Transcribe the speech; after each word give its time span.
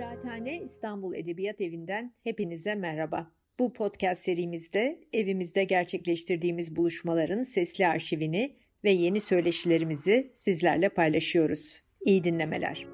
Kıraathane 0.00 0.62
İstanbul 0.62 1.14
Edebiyat 1.14 1.60
Evi'nden 1.60 2.14
hepinize 2.24 2.74
merhaba. 2.74 3.30
Bu 3.58 3.72
podcast 3.72 4.22
serimizde 4.22 5.00
evimizde 5.12 5.64
gerçekleştirdiğimiz 5.64 6.76
buluşmaların 6.76 7.42
sesli 7.42 7.86
arşivini 7.86 8.56
ve 8.84 8.90
yeni 8.90 9.20
söyleşilerimizi 9.20 10.32
sizlerle 10.36 10.88
paylaşıyoruz. 10.88 11.82
İyi 12.00 12.24
dinlemeler. 12.24 12.86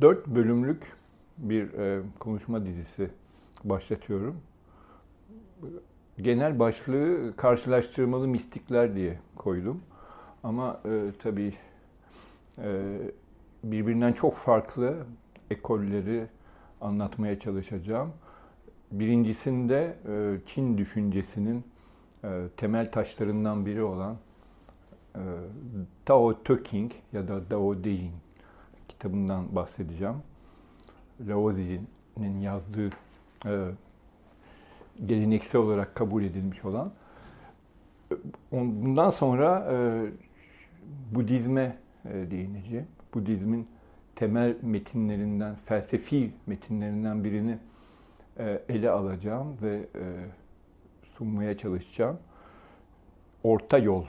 Dört 0.00 0.26
bölümlük 0.26 0.82
bir 1.38 1.72
e, 1.72 2.02
konuşma 2.18 2.66
dizisi 2.66 3.10
başlatıyorum. 3.64 4.42
Genel 6.22 6.58
başlığı 6.58 7.36
karşılaştırmalı 7.36 8.28
mistikler 8.28 8.94
diye 8.94 9.18
koydum. 9.36 9.80
Ama 10.42 10.80
e, 10.84 11.10
tabii 11.22 11.54
e, 12.58 12.98
birbirinden 13.64 14.12
çok 14.12 14.36
farklı 14.36 14.96
ekolleri 15.50 16.26
anlatmaya 16.80 17.38
çalışacağım. 17.40 18.12
Birincisinde 18.92 19.96
e, 20.08 20.36
Çin 20.46 20.78
düşüncesinin 20.78 21.64
e, 22.24 22.42
temel 22.56 22.92
taşlarından 22.92 23.66
biri 23.66 23.82
olan 23.82 24.16
e, 25.14 25.20
Tao 26.04 26.42
Te 26.42 26.64
Ching 26.64 26.92
ya 27.12 27.28
da 27.28 27.50
Dao 27.50 27.84
De 27.84 27.96
Jing 27.96 28.14
kitabından 28.88 29.54
bahsedeceğim. 29.56 30.16
Laozi'nin 31.28 32.40
yazdığı 32.40 32.90
e, 33.46 33.68
geleneksel 35.06 35.60
olarak 35.60 35.94
kabul 35.94 36.24
edilmiş 36.24 36.64
olan. 36.64 36.92
Bundan 38.52 39.10
sonra 39.10 39.68
e, 39.72 39.76
Budizme 41.14 41.76
e, 42.04 42.30
değineceğim. 42.30 42.86
Budizmin 43.14 43.68
temel 44.16 44.56
metinlerinden, 44.62 45.54
felsefi 45.66 46.32
metinlerinden 46.46 47.24
birini 47.24 47.58
e, 48.38 48.62
ele 48.68 48.90
alacağım 48.90 49.56
ve 49.62 49.86
sunmaya 51.18 51.58
çalışacağım. 51.58 52.18
Orta 53.42 53.78
yol 53.78 54.04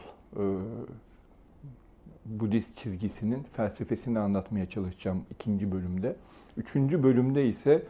Budist 2.26 2.78
çizgisinin 2.78 3.44
felsefesini 3.54 4.20
anlatmaya 4.20 4.70
çalışacağım 4.70 5.26
ikinci 5.32 5.72
bölümde. 5.72 6.16
Üçüncü 6.58 7.04
bölümde 7.04 7.48
ise 7.48 7.84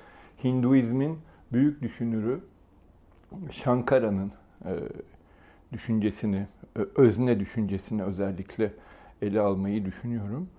Hinduizmin 0.43 1.19
büyük 1.53 1.81
düşünürü 1.81 2.39
Shankara'nın 3.51 4.31
e, 4.65 4.71
düşüncesini, 5.73 6.47
e, 6.77 6.79
özne 6.95 7.39
düşüncesini 7.39 8.03
özellikle 8.03 8.71
ele 9.21 9.39
almayı 9.39 9.85
düşünüyorum. 9.85 10.49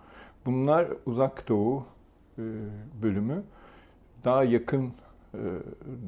Bunlar 0.47 0.89
Uzak 1.06 1.48
Doğu 1.48 1.86
e, 2.39 2.42
bölümü. 3.03 3.42
Daha 4.25 4.44
yakın 4.44 4.92
e, 5.34 5.41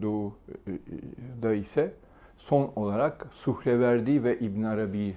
Doğu'da 0.02 1.54
ise 1.54 1.92
son 2.38 2.72
olarak 2.76 3.26
Suhreverdi 3.32 4.24
ve 4.24 4.38
İbn 4.38 4.62
Arabi'yi 4.62 5.16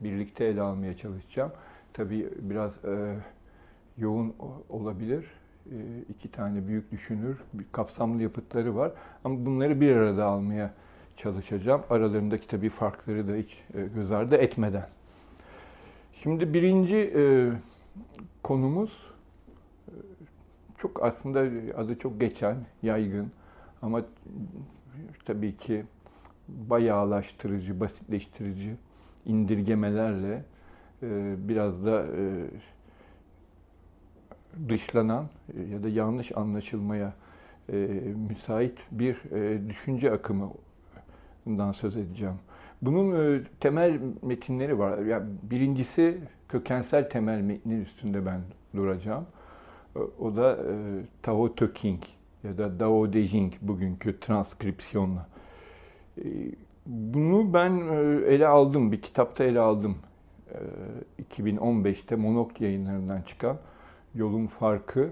birlikte 0.00 0.44
ele 0.44 0.60
almaya 0.60 0.96
çalışacağım. 0.96 1.52
Tabii 1.92 2.28
biraz 2.38 2.84
e, 2.84 3.16
yoğun 3.98 4.34
olabilir. 4.68 5.26
E, 5.70 5.76
iki 6.08 6.30
tane 6.30 6.68
büyük 6.68 6.92
düşünür, 6.92 7.38
bir 7.54 7.64
kapsamlı 7.72 8.22
yapıtları 8.22 8.76
var. 8.76 8.92
Ama 9.24 9.46
bunları 9.46 9.80
bir 9.80 9.96
arada 9.96 10.24
almaya 10.24 10.70
çalışacağım. 11.16 11.82
Aralarındaki 11.90 12.48
tabii 12.48 12.68
farkları 12.68 13.28
da 13.28 13.34
hiç 13.34 13.58
e, 13.74 13.86
göz 13.94 14.12
ardı 14.12 14.36
etmeden. 14.36 14.88
Şimdi 16.22 16.54
birinci 16.54 17.12
e, 17.16 17.50
konumuz 18.42 19.12
çok 20.78 21.02
aslında 21.02 21.40
adı 21.76 21.98
çok 21.98 22.20
geçen, 22.20 22.56
yaygın 22.82 23.30
ama 23.82 24.02
tabii 25.24 25.56
ki 25.56 25.84
bayağılaştırıcı, 26.48 27.80
basitleştirici 27.80 28.74
indirgemelerle 29.26 30.44
biraz 31.48 31.86
da 31.86 32.06
dışlanan 34.68 35.26
ya 35.72 35.82
da 35.82 35.88
yanlış 35.88 36.36
anlaşılmaya 36.36 37.12
e, 37.72 37.76
müsait 38.28 38.78
bir 38.90 39.32
e, 39.32 39.68
düşünce 39.68 40.12
akımından 40.12 41.72
söz 41.72 41.96
edeceğim. 41.96 42.34
Bunun 42.82 43.34
e, 43.34 43.42
temel 43.60 44.00
metinleri 44.22 44.78
var. 44.78 44.98
Yani 44.98 45.26
birincisi 45.42 46.18
kökensel 46.48 47.10
temel 47.10 47.40
metnin 47.40 47.80
üstünde 47.84 48.26
ben 48.26 48.40
duracağım. 48.76 49.26
E, 49.96 49.98
o 49.98 50.36
da 50.36 50.52
e, 50.52 50.74
Tao 51.22 51.54
Te 51.54 51.68
Ching 51.74 52.02
ya 52.44 52.58
da 52.58 52.80
Dao 52.80 53.12
De 53.12 53.22
Jing 53.22 53.52
bugünkü 53.60 54.20
transkripsiyonla. 54.20 55.26
E, 56.18 56.24
bunu 56.86 57.54
ben 57.54 57.70
e, 57.70 57.94
ele 58.34 58.46
aldım, 58.46 58.92
bir 58.92 59.02
kitapta 59.02 59.44
ele 59.44 59.60
aldım. 59.60 59.96
2015'te 61.32 62.16
Monok 62.16 62.60
yayınlarından 62.60 63.22
çıkan 63.22 63.58
Yolun 64.14 64.46
Farkı 64.46 65.10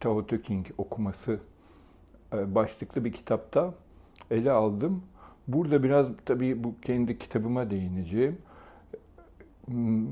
Tao 0.00 0.26
Te 0.26 0.42
Ching 0.42 0.66
okuması 0.78 1.38
başlıklı 2.32 3.04
bir 3.04 3.12
kitapta 3.12 3.74
ele 4.30 4.50
aldım. 4.50 5.02
Burada 5.48 5.82
biraz 5.82 6.08
tabii 6.24 6.64
bu 6.64 6.74
kendi 6.82 7.18
kitabıma 7.18 7.70
değineceğim. 7.70 8.38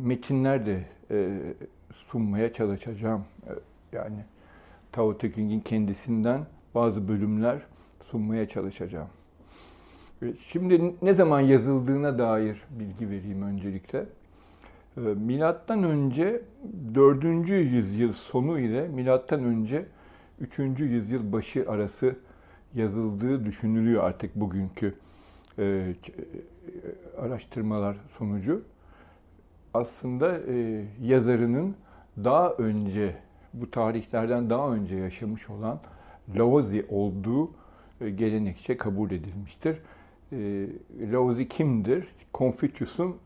Metinler 0.04 0.66
de 0.66 0.84
sunmaya 1.92 2.52
çalışacağım. 2.52 3.24
Yani 3.92 4.24
Tao 4.92 5.18
Te 5.18 5.32
Ching'in 5.32 5.60
kendisinden 5.60 6.46
bazı 6.74 7.08
bölümler 7.08 7.58
sunmaya 8.10 8.48
çalışacağım. 8.48 9.08
Şimdi 10.46 10.94
ne 11.02 11.14
zaman 11.14 11.40
yazıldığına 11.40 12.18
dair 12.18 12.62
bilgi 12.70 13.10
vereyim 13.10 13.42
öncelikle. 13.42 14.06
Ee, 14.98 15.14
milattan 15.14 15.82
önce 15.82 16.42
4. 16.94 17.48
yüzyıl 17.48 18.12
sonu 18.12 18.60
ile 18.60 18.88
milattan 18.88 19.44
önce 19.44 19.86
3. 20.40 20.58
yüzyıl 20.78 21.32
başı 21.32 21.70
arası 21.70 22.16
yazıldığı 22.74 23.44
düşünülüyor 23.44 24.04
artık 24.04 24.34
bugünkü 24.34 24.94
e, 25.58 25.64
e, 25.64 25.94
araştırmalar 27.18 27.96
sonucu. 28.18 28.62
Aslında 29.74 30.38
e, 30.48 30.84
yazarının 31.02 31.76
daha 32.24 32.50
önce 32.50 33.16
bu 33.54 33.70
tarihlerden 33.70 34.50
daha 34.50 34.74
önce 34.74 34.96
yaşamış 34.96 35.50
olan 35.50 35.80
Laozi 36.36 36.86
olduğu 36.88 37.50
gelenekçe 38.00 38.76
kabul 38.76 39.10
edilmiştir 39.10 39.78
e, 40.32 40.66
Laozi 41.12 41.48
kimdir? 41.48 42.08
Konfüçyüs'ün 42.32 43.16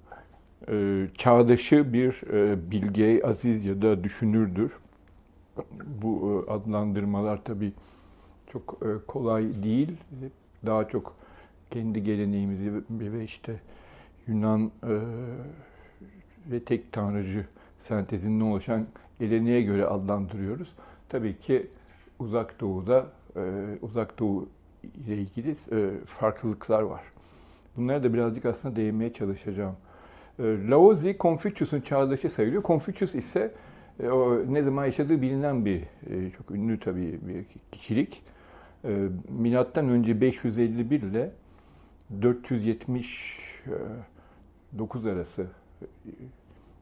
e, 0.69 1.07
çağdaşı 1.19 1.93
bir 1.93 2.33
e, 2.33 2.71
bilge, 2.71 3.23
aziz 3.25 3.65
ya 3.65 3.83
da 3.83 4.05
düşünürdür. 4.05 4.73
Bu 6.03 6.45
e, 6.49 6.51
adlandırmalar 6.51 7.45
tabii 7.45 7.73
çok 8.53 8.79
e, 8.83 9.07
kolay 9.07 9.63
değil. 9.63 9.97
Daha 10.67 10.89
çok 10.89 11.15
kendi 11.71 12.05
geleneğimizi 12.05 12.73
ve 12.91 13.25
işte 13.25 13.61
Yunan 14.27 14.71
e, 14.83 14.95
ve 16.51 16.61
tek 16.61 16.93
tanrıcı 16.93 17.47
sentezinden 17.81 18.45
oluşan 18.45 18.87
geleneğe 19.21 19.63
göre 19.63 19.87
adlandırıyoruz. 19.87 20.73
Tabii 21.09 21.39
ki 21.39 21.67
Uzak 22.19 22.61
Doğu'da, 22.61 23.07
e, 23.37 23.41
Uzak 23.83 24.19
Doğu 24.19 24.49
ile 24.85 25.17
ilgili 25.17 25.51
e, 25.51 25.91
farklılıklar 26.07 26.83
var. 26.83 27.03
Bunlara 27.77 28.03
da 28.03 28.15
birazcık 28.15 28.45
aslında 28.45 28.77
değinmeye 28.77 29.13
çalışacağım. 29.13 29.77
E, 30.39 30.69
Laozi, 30.69 31.17
Confucius'un 31.21 31.81
çağdaşı 31.81 32.31
sayılıyor. 32.31 32.63
Confucius 32.63 33.15
ise 33.15 33.55
e, 34.03 34.09
o 34.09 34.55
ne 34.55 34.63
zaman 34.63 34.87
yaşadığı 34.87 35.23
bilinen 35.23 35.65
bir, 35.65 35.83
çok 36.37 36.51
ünlü 36.51 36.81
tabii 36.81 37.19
bir 37.23 37.45
kişilik. 37.73 38.23
Milattan 39.29 39.89
önce 39.89 40.21
551 40.21 41.03
ile 41.03 41.31
479 42.23 45.07
arası 45.07 45.47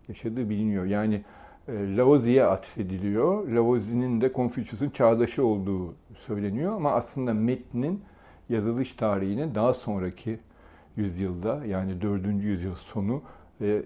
yaşadığı 0.08 0.50
biliniyor. 0.50 0.84
Yani 0.84 1.22
Laozi'ye 1.68 2.44
atfediliyor. 2.44 3.48
Laozi'nin 3.48 4.20
de 4.20 4.32
Confucius'un 4.32 4.90
çağdaşı 4.90 5.46
olduğu 5.46 5.94
söyleniyor 6.26 6.76
ama 6.76 6.92
aslında 6.92 7.34
metnin 7.34 8.02
yazılış 8.48 8.94
tarihinin 8.94 9.54
daha 9.54 9.74
sonraki 9.74 10.38
yüzyılda 10.96 11.64
yani 11.66 12.02
4. 12.02 12.26
yüzyıl 12.26 12.74
sonu 12.74 13.22
ve 13.60 13.82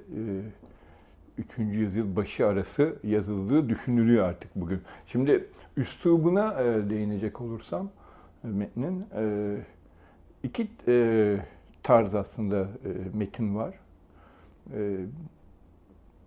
3. 1.38 1.58
E, 1.58 1.62
yüzyıl 1.62 2.16
başı 2.16 2.46
arası 2.46 2.96
yazıldığı 3.02 3.68
düşünülüyor 3.68 4.28
artık 4.28 4.50
bugün. 4.56 4.80
Şimdi 5.06 5.48
üslubuna 5.76 6.62
e, 6.62 6.90
değinecek 6.90 7.40
olursam 7.40 7.90
e, 8.44 8.48
metnin 8.48 9.06
iki 10.42 10.68
tarz 11.82 12.14
aslında 12.14 12.68
metin 13.14 13.54
var. 13.56 13.74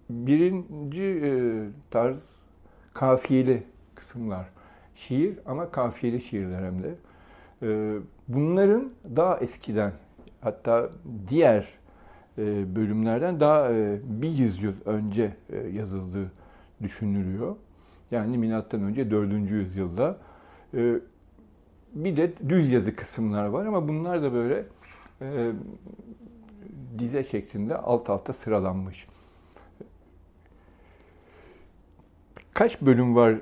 Birinci 0.10 1.34
tarz 1.92 2.18
kafiyeli 2.94 3.64
kısımlar. 3.96 4.46
Şiir 4.96 5.40
ama 5.46 5.72
kafiyeli 5.72 6.22
şiirler 6.22 6.64
hem 6.64 6.84
de. 6.84 6.96
Bunların 8.28 8.90
daha 9.16 9.38
eskiden 9.38 9.94
hatta 10.42 10.90
diğer 11.28 11.68
bölümlerden 12.76 13.40
daha 13.40 13.74
e, 13.74 14.00
bir 14.04 14.30
yüzyıl 14.30 14.74
önce 14.86 15.36
e, 15.50 15.58
yazıldığı 15.58 16.32
düşünülüyor. 16.82 17.56
Yani 18.12 18.38
milattan 18.38 18.82
önce 18.82 19.12
4. 19.12 19.52
yüzyılda. 19.52 20.18
Bir 21.94 22.18
de 22.18 22.34
düz 22.50 22.72
yazı 22.72 22.96
kısımlar 22.96 23.46
var 23.46 23.66
ama 23.66 23.88
bunlar 23.88 24.24
da 24.24 24.34
böyle 24.34 24.66
dize 27.00 27.24
şeklinde 27.24 27.78
alt 27.78 28.10
alta 28.10 28.34
sıralanmış. 28.34 29.08
Kaç 32.54 32.82
bölüm 32.82 33.16
var 33.16 33.36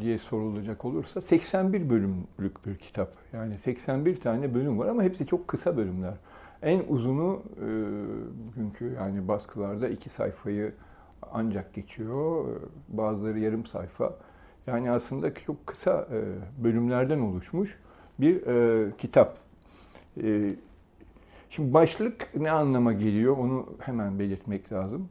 diye 0.00 0.18
sorulacak 0.18 0.84
olursa 0.84 1.20
81 1.20 1.90
bölümlük 1.90 2.66
bir 2.66 2.76
kitap. 2.76 3.12
Yani 3.32 3.58
81 3.58 4.20
tane 4.20 4.54
bölüm 4.54 4.78
var 4.78 4.86
ama 4.86 5.02
hepsi 5.02 5.26
çok 5.26 5.48
kısa 5.48 5.76
bölümler. 5.76 6.14
En 6.64 6.82
uzunu 6.88 7.42
e, 7.56 7.66
bugünkü 8.46 8.94
yani 8.96 9.28
baskılarda 9.28 9.88
iki 9.88 10.10
sayfayı 10.10 10.72
ancak 11.32 11.74
geçiyor. 11.74 12.44
Bazıları 12.88 13.38
yarım 13.38 13.66
sayfa. 13.66 14.14
Yani 14.66 14.90
aslında 14.90 15.34
çok 15.34 15.66
kısa 15.66 16.08
e, 16.12 16.22
bölümlerden 16.64 17.20
oluşmuş 17.20 17.78
bir 18.20 18.46
e, 18.46 18.90
kitap. 18.98 19.38
E, 20.22 20.54
şimdi 21.50 21.74
başlık 21.74 22.30
ne 22.36 22.50
anlama 22.50 22.92
geliyor 22.92 23.36
onu 23.36 23.66
hemen 23.78 24.18
belirtmek 24.18 24.72
lazım. 24.72 25.08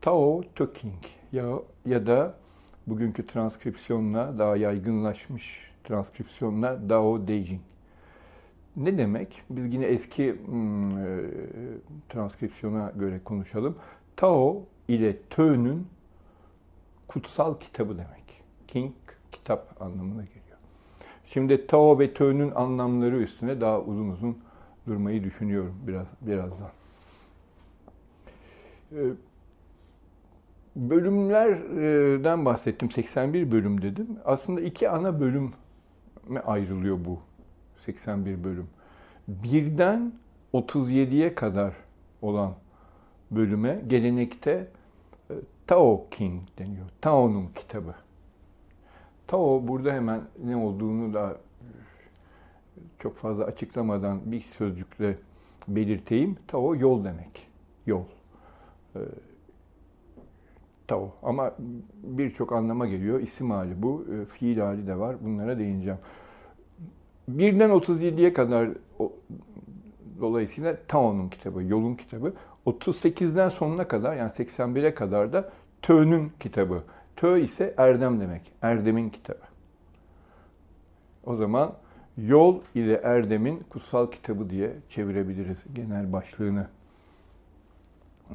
Tao 0.00 0.42
Talking 0.54 1.04
ya, 1.32 1.46
ya 1.86 2.06
da 2.06 2.34
bugünkü 2.86 3.26
transkripsiyonla 3.26 4.38
daha 4.38 4.56
yaygınlaşmış 4.56 5.72
transkripsiyonla 5.84 6.88
Dao 6.88 7.28
Deijing. 7.28 7.60
Ne 8.76 8.98
demek? 8.98 9.42
Biz 9.50 9.74
yine 9.74 9.84
eski 9.86 10.36
hmm, 10.46 10.98
e, 10.98 11.20
transkripsiyona 12.08 12.92
göre 12.96 13.20
konuşalım. 13.24 13.76
Tao 14.16 14.62
ile 14.88 15.16
Tö'nün 15.30 15.86
kutsal 17.08 17.54
kitabı 17.58 17.98
demek. 17.98 18.42
King 18.68 18.92
kitap 19.32 19.82
anlamına 19.82 20.22
geliyor. 20.22 20.58
Şimdi 21.26 21.66
Tao 21.66 21.98
ve 21.98 22.14
Tö'nün 22.14 22.50
anlamları 22.50 23.16
üstüne 23.16 23.60
daha 23.60 23.80
uzun 23.80 24.08
uzun 24.08 24.38
durmayı 24.86 25.24
düşünüyorum 25.24 25.74
biraz 25.86 26.06
birazdan. 26.20 26.70
E, 28.92 29.00
bölümlerden 30.76 32.44
bahsettim. 32.44 32.90
81 32.90 33.52
bölüm 33.52 33.82
dedim. 33.82 34.08
Aslında 34.24 34.60
iki 34.60 34.88
ana 34.88 35.20
bölüm 35.20 35.52
ayrılıyor 36.46 36.98
bu 37.04 37.18
81 37.86 38.44
bölüm. 38.44 38.68
Birden 39.28 40.12
37'ye 40.54 41.34
kadar 41.34 41.74
olan 42.22 42.54
bölüme 43.30 43.82
gelenekte 43.86 44.68
e, 45.30 45.34
Tao 45.66 46.06
King 46.10 46.42
deniyor. 46.58 46.86
Tao'nun 47.00 47.46
kitabı. 47.54 47.94
Tao 49.26 49.68
burada 49.68 49.92
hemen 49.92 50.20
ne 50.44 50.56
olduğunu 50.56 51.14
da 51.14 51.36
çok 52.98 53.16
fazla 53.16 53.44
açıklamadan 53.44 54.20
bir 54.24 54.40
sözcükle 54.40 55.18
belirteyim. 55.68 56.36
Tao 56.46 56.76
yol 56.76 57.04
demek. 57.04 57.48
Yol. 57.86 58.04
E, 58.96 59.00
Tao. 60.86 61.14
Ama 61.22 61.54
birçok 62.02 62.52
anlama 62.52 62.86
geliyor. 62.86 63.20
İsim 63.20 63.50
hali 63.50 63.82
bu. 63.82 64.04
E, 64.14 64.24
fiil 64.24 64.58
hali 64.58 64.86
de 64.86 64.98
var. 64.98 65.16
Bunlara 65.24 65.58
değineceğim. 65.58 65.98
Birden 67.28 67.70
37'ye 67.70 68.32
kadar 68.32 68.68
dolayısıyla 70.20 70.76
Tao'nun 70.88 71.28
kitabı, 71.28 71.62
Yol'un 71.62 71.94
kitabı. 71.94 72.32
38'den 72.66 73.48
sonuna 73.48 73.88
kadar 73.88 74.16
yani 74.16 74.30
81'e 74.30 74.94
kadar 74.94 75.32
da 75.32 75.50
Tö'nün 75.82 76.32
kitabı. 76.40 76.82
Tö 77.16 77.38
ise 77.38 77.74
erdem 77.76 78.20
demek. 78.20 78.52
Erdem'in 78.62 79.10
kitabı. 79.10 79.46
O 81.26 81.36
zaman 81.36 81.72
Yol 82.18 82.60
ile 82.74 82.94
Erdem'in 82.94 83.62
kutsal 83.70 84.10
kitabı 84.10 84.50
diye 84.50 84.72
çevirebiliriz 84.88 85.64
genel 85.74 86.12
başlığını. 86.12 86.66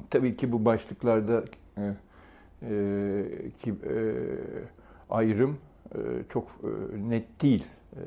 Tabii 0.10 0.38
ki 0.38 0.52
bu 0.52 0.66
başlıklarda 0.66 1.44
e, 1.78 1.82
e, 1.82 3.24
ki 3.60 3.70
e, 3.70 3.96
ayrım 5.10 5.58
e, 5.96 6.00
çok 6.30 6.48
e, 6.64 7.10
net 7.10 7.42
değil. 7.42 7.66
E, 7.94 8.00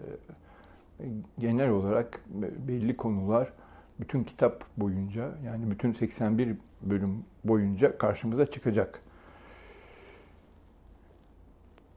genel 1.38 1.70
olarak 1.70 2.20
belli 2.69 2.96
konular 2.96 3.52
bütün 4.00 4.25
kitap 4.25 4.64
boyunca 4.76 5.31
yani 5.44 5.70
bütün 5.70 5.93
81 5.93 6.56
bölüm 6.82 7.25
boyunca 7.44 7.99
karşımıza 7.99 8.46
çıkacak. 8.46 9.00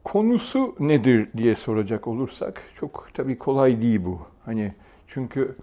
Konusu 0.04 0.76
nedir 0.80 1.30
diye 1.38 1.56
soracak 1.56 2.08
olursak 2.08 2.62
çok 2.76 3.10
tabii 3.14 3.38
kolay 3.38 3.82
değil 3.82 4.06
bu. 4.06 4.22
Hani 4.46 4.74
çünkü 5.08 5.56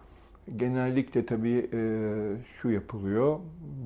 genellikle 0.57 1.27
tabii 1.27 1.71
e, 1.73 1.81
şu 2.61 2.71
yapılıyor. 2.71 3.39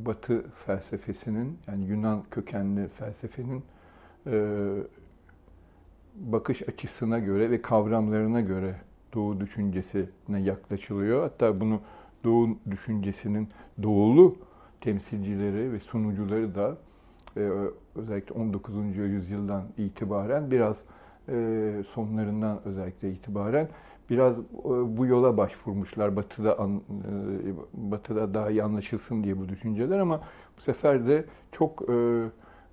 Batı 0.06 0.44
felsefesinin 0.66 1.58
yani 1.66 1.84
Yunan 1.84 2.22
kökenli 2.30 2.88
felsefenin 2.88 3.62
e, 4.26 4.66
bakış 6.14 6.68
açısına 6.68 7.18
göre 7.18 7.50
ve 7.50 7.62
kavramlarına 7.62 8.40
göre 8.40 8.74
Doğu 9.18 9.40
düşüncesine 9.40 10.40
yaklaşılıyor. 10.40 11.22
Hatta 11.22 11.60
bunu 11.60 11.80
Doğu 12.24 12.48
düşüncesinin 12.70 13.48
doğulu 13.82 14.36
temsilcileri 14.80 15.72
ve 15.72 15.80
sunucuları 15.80 16.54
da 16.54 16.76
e, 17.36 17.50
özellikle 17.96 18.34
19. 18.34 18.96
yüzyıldan 18.96 19.62
itibaren 19.78 20.50
biraz 20.50 20.76
e, 21.28 21.82
sonlarından 21.94 22.58
özellikle 22.64 23.12
itibaren 23.12 23.68
biraz 24.10 24.38
e, 24.38 24.42
bu 24.96 25.06
yola 25.06 25.36
başvurmuşlar. 25.36 26.16
Batı'da 26.16 26.58
an, 26.58 26.82
Batı'da 27.74 28.34
daha 28.34 28.50
iyi 28.50 28.62
anlaşılsın 28.62 29.24
diye 29.24 29.38
bu 29.38 29.48
düşünceler 29.48 29.98
ama 29.98 30.20
bu 30.58 30.62
sefer 30.62 31.06
de 31.08 31.24
çok 31.52 31.88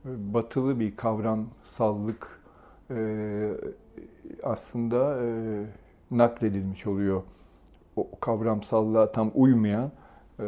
batılı 0.05 0.79
bir 0.79 0.95
kavramsallık 0.95 2.41
aslında 4.43 5.17
nakledilmiş 6.11 6.87
oluyor. 6.87 7.23
O 7.95 8.19
kavramsallığa 8.19 9.11
tam 9.11 9.31
uymayan 9.35 9.91
e, 10.39 10.43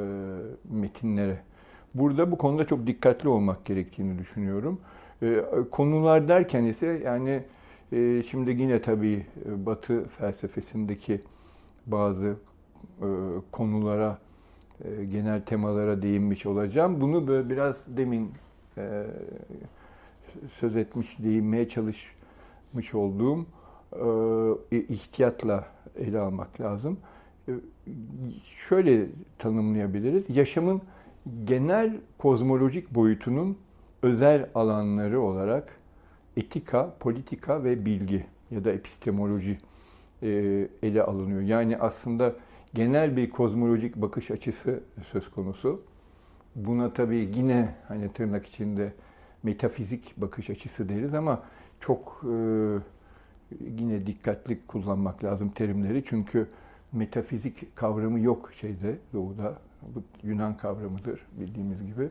metinlere. 0.70 1.40
Burada 1.94 2.32
bu 2.32 2.38
konuda 2.38 2.68
çok 2.68 2.88
dikkatli 2.88 3.30
olmak 3.30 3.66
gerektiğini 3.66 4.20
düşünüyorum. 4.20 4.80
E, 5.22 5.44
konular 5.72 6.28
derken 6.28 6.64
ise 6.64 7.02
yani 7.06 7.44
e, 7.92 8.24
şimdi 8.24 8.52
yine 8.52 8.82
tabii 8.82 9.26
e, 9.46 9.66
Batı 9.66 10.08
felsefesindeki 10.08 11.22
bazı 11.86 12.36
e, 13.02 13.08
konulara, 13.52 14.18
e, 14.86 15.06
genel 15.06 15.42
temalara 15.42 16.02
değinmiş 16.02 16.46
olacağım. 16.46 17.02
Bunu 17.02 17.28
böyle 17.28 17.50
biraz 17.50 17.76
demin 17.88 18.32
e, 18.78 19.04
söz 20.60 20.76
etmiş, 20.76 21.18
değinmeye 21.20 21.70
çalışmış 21.70 22.94
olduğum 22.94 23.46
ihtiyatla 24.72 25.65
ele 25.98 26.20
almak 26.20 26.62
lazım. 26.62 26.98
E, 27.48 27.51
şöyle 28.70 29.06
tanımlayabiliriz. 29.38 30.25
Yaşamın 30.29 30.82
genel 31.44 31.98
kozmolojik 32.17 32.96
boyutunun 32.96 33.58
özel 34.01 34.50
alanları 34.56 35.22
olarak 35.22 35.77
etika, 36.38 36.94
politika 37.00 37.63
ve 37.63 37.86
bilgi 37.86 38.25
ya 38.51 38.63
da 38.63 38.72
epistemoloji 38.72 39.58
e, 40.24 40.29
ele 40.84 41.03
alınıyor. 41.03 41.41
Yani 41.41 41.77
aslında 41.77 42.34
genel 42.74 43.17
bir 43.17 43.29
kozmolojik 43.29 43.96
bakış 43.96 44.32
açısı 44.32 44.79
söz 45.12 45.32
konusu. 45.32 45.82
Buna 46.56 46.94
tabii 46.94 47.32
yine 47.36 47.75
hani 47.88 48.13
tırnak 48.13 48.46
içinde 48.46 48.94
metafizik 49.44 50.13
bakış 50.17 50.50
açısı 50.50 50.89
deriz 50.89 51.13
ama 51.13 51.44
çok 51.79 52.22
e, 52.24 52.36
yine 53.60 54.08
dikkatli 54.08 54.60
kullanmak 54.68 55.24
lazım 55.24 55.50
terimleri. 55.50 56.04
Çünkü 56.06 56.48
metafizik 56.94 57.75
kavramı 57.75 58.20
yok 58.20 58.51
şeyde 58.54 58.98
doğuda. 59.13 59.60
Bu 59.96 60.04
Yunan 60.24 60.58
kavramıdır 60.58 61.22
bildiğimiz 61.39 61.86
gibi. 61.86 62.10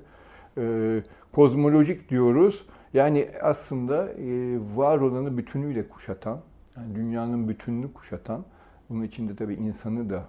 Ee, 0.59 1.02
kozmolojik 1.33 2.11
diyoruz. 2.11 2.66
Yani 2.95 3.28
aslında 3.43 4.12
e, 4.12 4.59
var 4.76 4.99
olanı 4.99 5.38
bütünüyle 5.38 5.88
kuşatan, 5.88 6.40
yani 6.76 6.95
dünyanın 6.95 7.49
bütününü 7.49 7.93
kuşatan, 7.93 8.45
bunun 8.90 9.02
içinde 9.02 9.37
tabii 9.37 9.55
insanı 9.55 10.11
da 10.11 10.25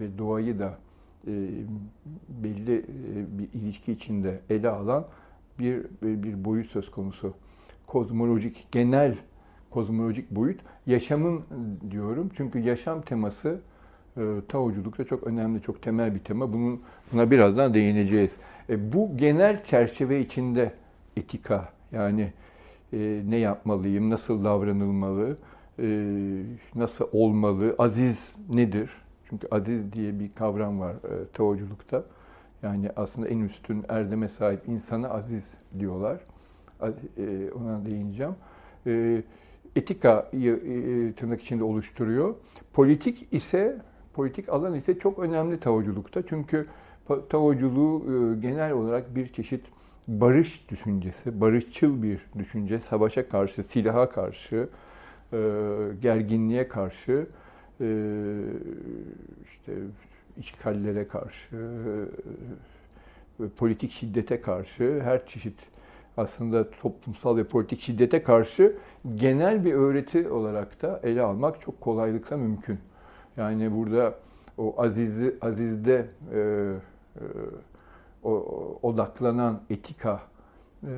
ve 0.00 0.18
doğayı 0.18 0.58
da 0.58 0.78
belli 2.28 2.84
bir 3.38 3.60
ilişki 3.60 3.92
içinde 3.92 4.40
ele 4.50 4.68
alan 4.68 5.04
bir 5.58 5.86
bir 6.02 6.44
boyut 6.44 6.66
söz 6.66 6.90
konusu. 6.90 7.34
Kozmolojik, 7.86 8.68
genel 8.72 9.16
kozmolojik 9.70 10.30
boyut. 10.30 10.60
Yaşamın 10.86 11.42
diyorum 11.90 12.30
çünkü 12.36 12.58
yaşam 12.58 13.02
teması 13.02 13.60
Taoculukta 14.48 15.04
çok 15.04 15.22
önemli, 15.22 15.62
çok 15.62 15.82
temel 15.82 16.14
bir 16.14 16.18
tema. 16.18 16.52
Bunun, 16.52 16.80
buna 17.12 17.30
birazdan 17.30 17.74
değineceğiz. 17.74 18.36
E, 18.68 18.92
bu 18.92 19.16
genel 19.16 19.64
çerçeve 19.64 20.20
içinde 20.20 20.72
etika 21.16 21.68
yani 21.92 22.32
e, 22.92 23.22
ne 23.28 23.36
yapmalıyım, 23.36 24.10
nasıl 24.10 24.44
davranılmalı, 24.44 25.36
e, 25.78 25.86
nasıl 26.74 27.08
olmalı, 27.12 27.74
aziz 27.78 28.36
nedir? 28.54 28.90
Çünkü 29.28 29.48
aziz 29.50 29.92
diye 29.92 30.20
bir 30.20 30.30
kavram 30.34 30.80
var 30.80 30.92
e, 30.92 31.26
Taoculukta. 31.32 32.04
Yani 32.62 32.90
aslında 32.96 33.28
en 33.28 33.40
üstün 33.40 33.84
erdeme 33.88 34.28
sahip 34.28 34.68
insana 34.68 35.08
aziz 35.08 35.54
diyorlar. 35.78 36.20
E, 36.82 37.50
ona 37.52 37.84
değineceğim. 37.84 38.34
E, 38.86 39.22
etikayı 39.76 40.54
e, 40.54 41.12
tırnak 41.12 41.42
içinde 41.42 41.64
oluşturuyor. 41.64 42.34
Politik 42.72 43.26
ise 43.32 43.80
politik 44.14 44.48
alan 44.48 44.74
ise 44.74 44.98
çok 44.98 45.18
önemli 45.18 45.60
Taoculukta. 45.60 46.22
Çünkü 46.26 46.66
Taoculuğu 47.28 48.02
e, 48.02 48.40
genel 48.40 48.72
olarak 48.72 49.14
bir 49.14 49.28
çeşit 49.28 49.64
barış 50.08 50.70
düşüncesi, 50.70 51.40
barışçıl 51.40 52.02
bir 52.02 52.20
düşünce, 52.38 52.78
savaşa 52.78 53.28
karşı, 53.28 53.62
silaha 53.64 54.10
karşı, 54.10 54.68
e, 55.32 55.38
gerginliğe 56.02 56.68
karşı, 56.68 57.26
e, 57.80 57.86
işte 59.44 59.72
işgallere 60.38 61.08
karşı, 61.08 61.56
politik 63.56 63.92
şiddete 63.92 64.40
karşı, 64.40 65.00
her 65.04 65.26
çeşit 65.26 65.69
aslında 66.16 66.70
toplumsal 66.70 67.36
ve 67.36 67.44
politik 67.44 67.80
şiddete 67.80 68.22
karşı 68.22 68.76
genel 69.14 69.64
bir 69.64 69.72
öğreti 69.72 70.28
olarak 70.28 70.82
da 70.82 71.00
ele 71.02 71.22
almak 71.22 71.60
çok 71.60 71.80
kolaylıkla 71.80 72.36
mümkün. 72.36 72.78
Yani 73.36 73.76
burada 73.76 74.14
o 74.58 74.82
azizi, 74.82 75.36
azizde 75.40 76.06
e, 76.32 76.38
e, 76.38 77.22
o, 78.22 78.32
odaklanan 78.82 79.60
etika 79.70 80.20
e, 80.82 80.92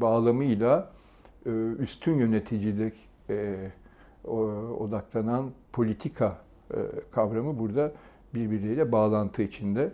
bağlamıyla 0.00 0.90
e, 1.46 1.50
üstün 1.78 2.14
yöneticilik 2.14 2.94
e, 3.30 3.70
o, 4.24 4.36
odaklanan 4.78 5.50
politika 5.72 6.38
e, 6.70 6.76
kavramı 7.10 7.58
burada 7.58 7.92
birbirleriyle 8.34 8.92
bağlantı 8.92 9.42
içinde. 9.42 9.92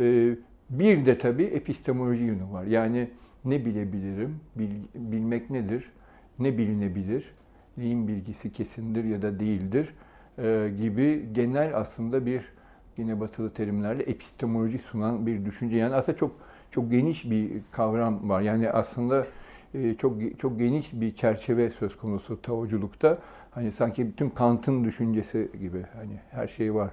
E, 0.00 0.36
bir 0.70 1.06
de 1.06 1.18
tabii 1.18 1.44
epistemoloji 1.44 2.22
yönü 2.22 2.52
var. 2.52 2.64
Yani 2.64 3.10
ne 3.44 3.64
bilebilirim, 3.64 4.40
bil, 4.56 4.70
bilmek 4.94 5.50
nedir, 5.50 5.92
ne 6.38 6.58
bilinebilir, 6.58 7.34
neyin 7.76 8.08
bilgisi 8.08 8.52
kesindir 8.52 9.04
ya 9.04 9.22
da 9.22 9.40
değildir 9.40 9.94
e, 10.38 10.70
gibi 10.78 11.28
genel 11.32 11.76
aslında 11.76 12.26
bir 12.26 12.52
yine 12.96 13.20
batılı 13.20 13.50
terimlerle 13.50 14.02
epistemoloji 14.02 14.78
sunan 14.78 15.26
bir 15.26 15.44
düşünce. 15.44 15.76
Yani 15.76 15.94
aslında 15.94 16.18
çok 16.18 16.32
çok 16.70 16.90
geniş 16.90 17.30
bir 17.30 17.50
kavram 17.70 18.28
var. 18.28 18.40
Yani 18.40 18.70
aslında 18.70 19.26
e, 19.74 19.94
çok 19.94 20.38
çok 20.38 20.58
geniş 20.58 20.92
bir 20.92 21.16
çerçeve 21.16 21.70
söz 21.70 21.96
konusu 21.96 22.42
Taoculukta. 22.42 23.18
Hani 23.50 23.72
sanki 23.72 24.06
bütün 24.06 24.30
Kant'ın 24.30 24.84
düşüncesi 24.84 25.50
gibi 25.60 25.84
hani 25.94 26.20
her 26.30 26.48
şey 26.48 26.74
var. 26.74 26.90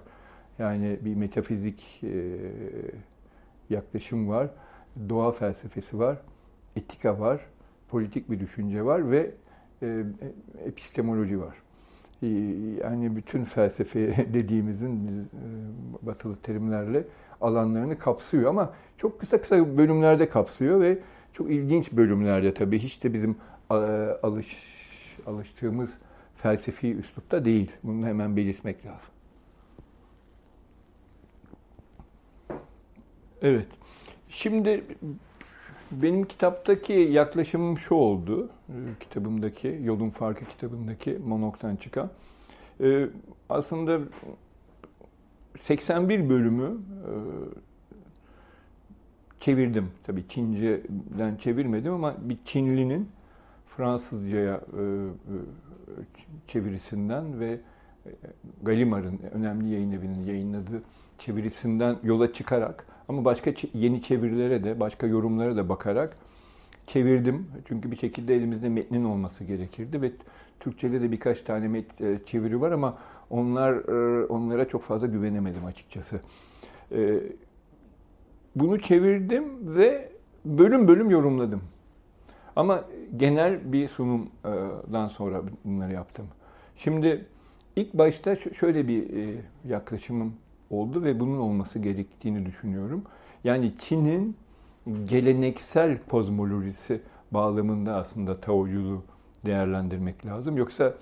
Yani 0.60 0.98
bir 1.02 1.16
metafizik 1.16 2.04
e, 2.04 2.10
yaklaşım 3.70 4.30
var, 4.30 4.50
doğa 5.10 5.32
felsefesi 5.32 6.00
var, 6.00 6.18
etika 6.78 7.20
var, 7.20 7.42
politik 7.90 8.32
bir 8.32 8.40
düşünce 8.40 8.86
var 8.86 9.12
ve 9.12 9.32
epistemoloji 10.66 11.40
var. 11.40 11.56
Yani 12.82 13.16
bütün 13.16 13.46
felsefe 13.46 14.28
dediğimizin 14.34 15.08
e, 15.08 16.06
batılı 16.06 16.36
terimlerle 16.36 17.04
alanlarını 17.42 18.00
kapsıyor 18.00 18.50
ama 18.50 18.74
çok 18.98 19.20
kısa 19.20 19.42
kısa 19.42 19.78
bölümlerde 19.78 20.30
kapsıyor 20.30 20.82
ve 20.82 21.00
çok 21.34 21.52
ilginç 21.52 21.92
bölümlerde 21.92 22.54
tabii 22.54 22.80
hiç 22.80 23.04
de 23.04 23.14
bizim 23.14 23.36
alış, 24.24 24.58
alıştığımız 25.26 25.90
felsefi 26.36 26.96
üslupta 26.96 27.46
değil. 27.46 27.72
Bunu 27.84 28.08
hemen 28.08 28.36
belirtmek 28.36 28.86
lazım. 28.86 29.10
Evet. 33.42 33.68
Şimdi 34.30 34.84
benim 35.92 36.26
kitaptaki 36.26 36.94
yaklaşımım 36.94 37.78
şu 37.78 37.96
oldu. 37.96 38.50
E, 38.70 38.76
kitabımdaki, 39.00 39.80
Yolun 39.84 40.10
Farkı 40.10 40.46
kitabındaki 40.46 41.18
monoktan 41.26 41.76
çıkan. 41.76 42.10
E, 42.84 43.08
aslında 43.50 44.00
81 45.60 46.30
bölümü 46.30 46.66
e, 46.66 47.12
çevirdim. 49.40 49.92
Tabii 50.04 50.28
Çince'den 50.30 51.36
çevirmedim 51.36 51.94
ama 51.94 52.16
bir 52.20 52.38
Çinlinin 52.46 53.10
Fransızcaya 53.78 54.62
çevirisinden 56.48 57.40
ve 57.40 57.60
Gallimar'ın 58.64 59.20
önemli 59.32 59.70
yayın 59.70 59.92
evinin 59.92 60.26
yayınladığı 60.26 60.84
çevirisinden 61.20 61.98
yola 62.04 62.34
çıkarak 62.34 62.86
ama 63.08 63.26
başka 63.26 63.54
yeni 63.74 64.02
çevirilere 64.02 64.64
de, 64.64 64.80
başka 64.80 65.08
yorumlara 65.08 65.56
da 65.56 65.70
bakarak 65.70 66.18
çevirdim. 66.88 67.48
Çünkü 67.68 67.92
bir 67.92 67.96
şekilde 67.96 68.36
elimizde 68.36 68.70
metnin 68.70 69.04
olması 69.04 69.44
gerekirdi 69.44 70.02
ve 70.02 70.12
Türkçe'de 70.60 71.02
de 71.02 71.12
birkaç 71.12 71.42
tane 71.42 71.68
met 71.68 72.02
e, 72.02 72.20
çeviri 72.26 72.62
var 72.62 72.72
ama 72.72 72.98
onlar 73.30 73.74
e, 73.74 74.26
onlara 74.26 74.68
çok 74.68 74.84
fazla 74.84 75.08
güvenemedim 75.08 75.66
açıkçası. 75.66 76.20
E, 76.92 77.20
bunu 78.56 78.80
çevirdim 78.80 79.76
ve 79.76 80.10
bölüm 80.46 80.88
bölüm 80.88 81.10
yorumladım. 81.10 81.62
Ama 82.56 82.84
genel 83.18 83.74
bir 83.74 83.88
sunumdan 83.88 85.08
sonra 85.08 85.42
bunları 85.66 85.94
yaptım. 85.94 86.28
Şimdi 86.76 87.26
ilk 87.76 87.94
başta 87.94 88.36
şöyle 88.36 88.88
bir 88.88 89.06
yaklaşımım 89.68 90.34
oldu 90.70 91.04
ve 91.04 91.20
bunun 91.20 91.38
olması 91.38 91.80
gerektiğini 91.80 92.46
düşünüyorum. 92.46 93.04
Yani 93.44 93.74
Çin'in 93.80 94.36
geleneksel 95.06 95.98
kozmolojisi 96.10 97.02
bağlamında 97.32 97.96
aslında 97.96 98.42
Taoculuğu 98.42 99.04
değerlendirmek 99.46 100.26
lazım. 100.26 100.58
Yoksa 100.58 100.94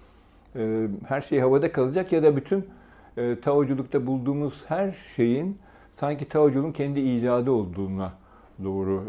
e, 0.56 0.88
her 1.08 1.22
şey 1.22 1.40
havada 1.40 1.72
kalacak 1.72 2.12
ya 2.12 2.24
da 2.24 2.36
bütün 2.36 2.66
e, 3.18 3.40
Taoculukta 3.40 4.08
bulduğumuz 4.08 4.64
her 4.68 4.96
şeyin 5.16 5.58
sanki 5.96 6.30
Taoculuğun 6.30 6.72
kendi 6.72 7.00
icadı 7.00 7.52
olduğuna 7.52 8.14
doğru 8.64 9.04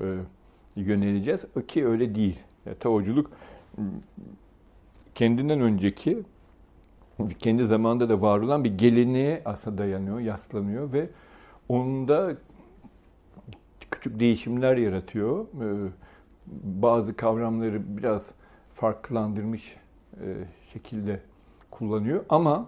e, 0.76 0.80
yöneleceğiz. 0.80 1.44
Ki 1.68 1.86
öyle 1.86 2.14
değil. 2.14 2.38
Yani 2.66 2.78
Taoculuk 2.78 3.30
kendinden 5.14 5.60
önceki 5.60 6.18
kendi 7.38 7.64
zamanında 7.64 8.08
da 8.08 8.20
var 8.20 8.38
olan 8.38 8.64
bir 8.64 8.78
geleneğe 8.78 9.42
aslında 9.44 9.78
dayanıyor, 9.78 10.20
yaslanıyor 10.20 10.92
ve 10.92 11.08
onda 11.68 12.36
küçük 13.90 14.20
değişimler 14.20 14.76
yaratıyor. 14.76 15.46
Ee, 15.46 15.90
bazı 16.62 17.16
kavramları 17.16 17.96
biraz 17.96 18.22
farklılandırmış 18.74 19.76
e, 20.20 20.26
şekilde 20.72 21.20
kullanıyor 21.70 22.24
ama 22.28 22.66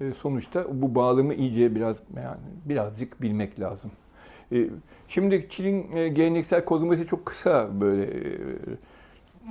e, 0.00 0.12
sonuçta 0.12 0.64
bu 0.82 0.94
bağlamı 0.94 1.34
iyice 1.34 1.74
biraz 1.74 1.96
yani 2.16 2.36
birazcık 2.64 3.22
bilmek 3.22 3.60
lazım. 3.60 3.90
E, 4.52 4.68
şimdi 5.08 5.46
Çin'in 5.50 6.14
geleneksel 6.14 6.64
kozmolojisi 6.64 7.08
çok 7.08 7.26
kısa 7.26 7.80
böyle 7.80 8.10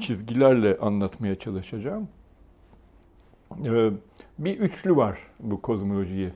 çizgilerle 0.01 0.77
anlatmaya 0.77 1.35
çalışacağım. 1.35 2.07
Ee, 3.63 3.91
bir 4.39 4.59
üçlü 4.59 4.95
var 4.95 5.19
bu 5.39 5.61
kozmolojiyi. 5.61 6.29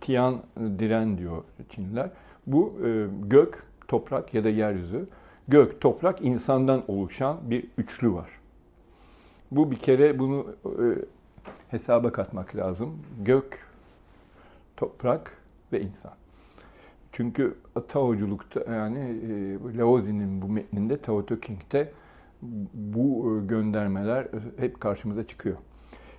Tian 0.00 0.42
diren 0.78 1.18
diyor 1.18 1.44
Çinliler. 1.68 2.10
Bu 2.46 2.78
e, 2.86 3.06
gök, 3.22 3.62
toprak 3.88 4.34
ya 4.34 4.44
da 4.44 4.48
yeryüzü. 4.48 5.08
Gök, 5.48 5.80
toprak, 5.80 6.22
insandan 6.22 6.82
oluşan 6.88 7.38
bir 7.42 7.64
üçlü 7.78 8.12
var. 8.12 8.30
Bu 9.50 9.70
bir 9.70 9.76
kere 9.76 10.18
bunu 10.18 10.46
e, 10.66 10.84
hesaba 11.70 12.12
katmak 12.12 12.56
lazım. 12.56 12.98
Gök, 13.24 13.58
toprak 14.76 15.36
ve 15.72 15.80
insan. 15.80 16.12
Çünkü 17.12 17.54
Taoculukta 17.88 18.74
yani 18.74 18.98
e, 18.98 19.78
Laozi'nin 19.78 20.42
bu 20.42 20.48
metninde 20.48 20.98
Tao 20.98 21.26
Te 21.26 21.40
Ching'de 21.40 21.92
bu 22.74 23.40
göndermeler 23.46 24.28
hep 24.56 24.80
karşımıza 24.80 25.26
çıkıyor. 25.26 25.56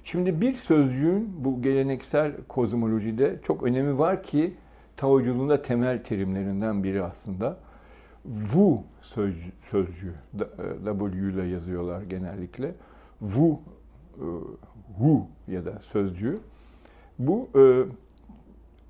Şimdi 0.04 0.42
bir 0.42 0.54
sözcüğün 0.54 1.32
bu 1.38 1.62
geleneksel 1.62 2.32
kozmolojide 2.48 3.40
çok 3.44 3.64
önemi 3.64 3.98
var 3.98 4.24
ki 4.24 4.54
Taoculuğunda 5.00 5.62
temel 5.62 6.04
terimlerinden 6.04 6.84
biri 6.84 7.04
aslında. 7.04 7.58
Wu 8.24 8.84
sözcüğü, 9.02 9.52
sözcüğü 9.72 10.16
W 10.86 11.18
ile 11.18 11.44
yazıyorlar 11.44 12.02
genellikle. 12.02 12.76
Wu, 13.20 13.60
e, 14.18 14.26
wu 14.98 15.28
ya 15.48 15.66
da 15.66 15.80
sözcüğü. 15.80 16.40
Bu 17.20 17.50
e, 17.56 17.84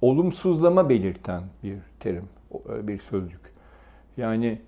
olumsuzlama 0.02 0.90
belirten 0.90 1.44
bir 1.64 1.78
terim, 2.00 2.30
e, 2.70 2.88
bir 2.88 3.00
sözcük. 3.00 3.42
Yani 4.18 4.62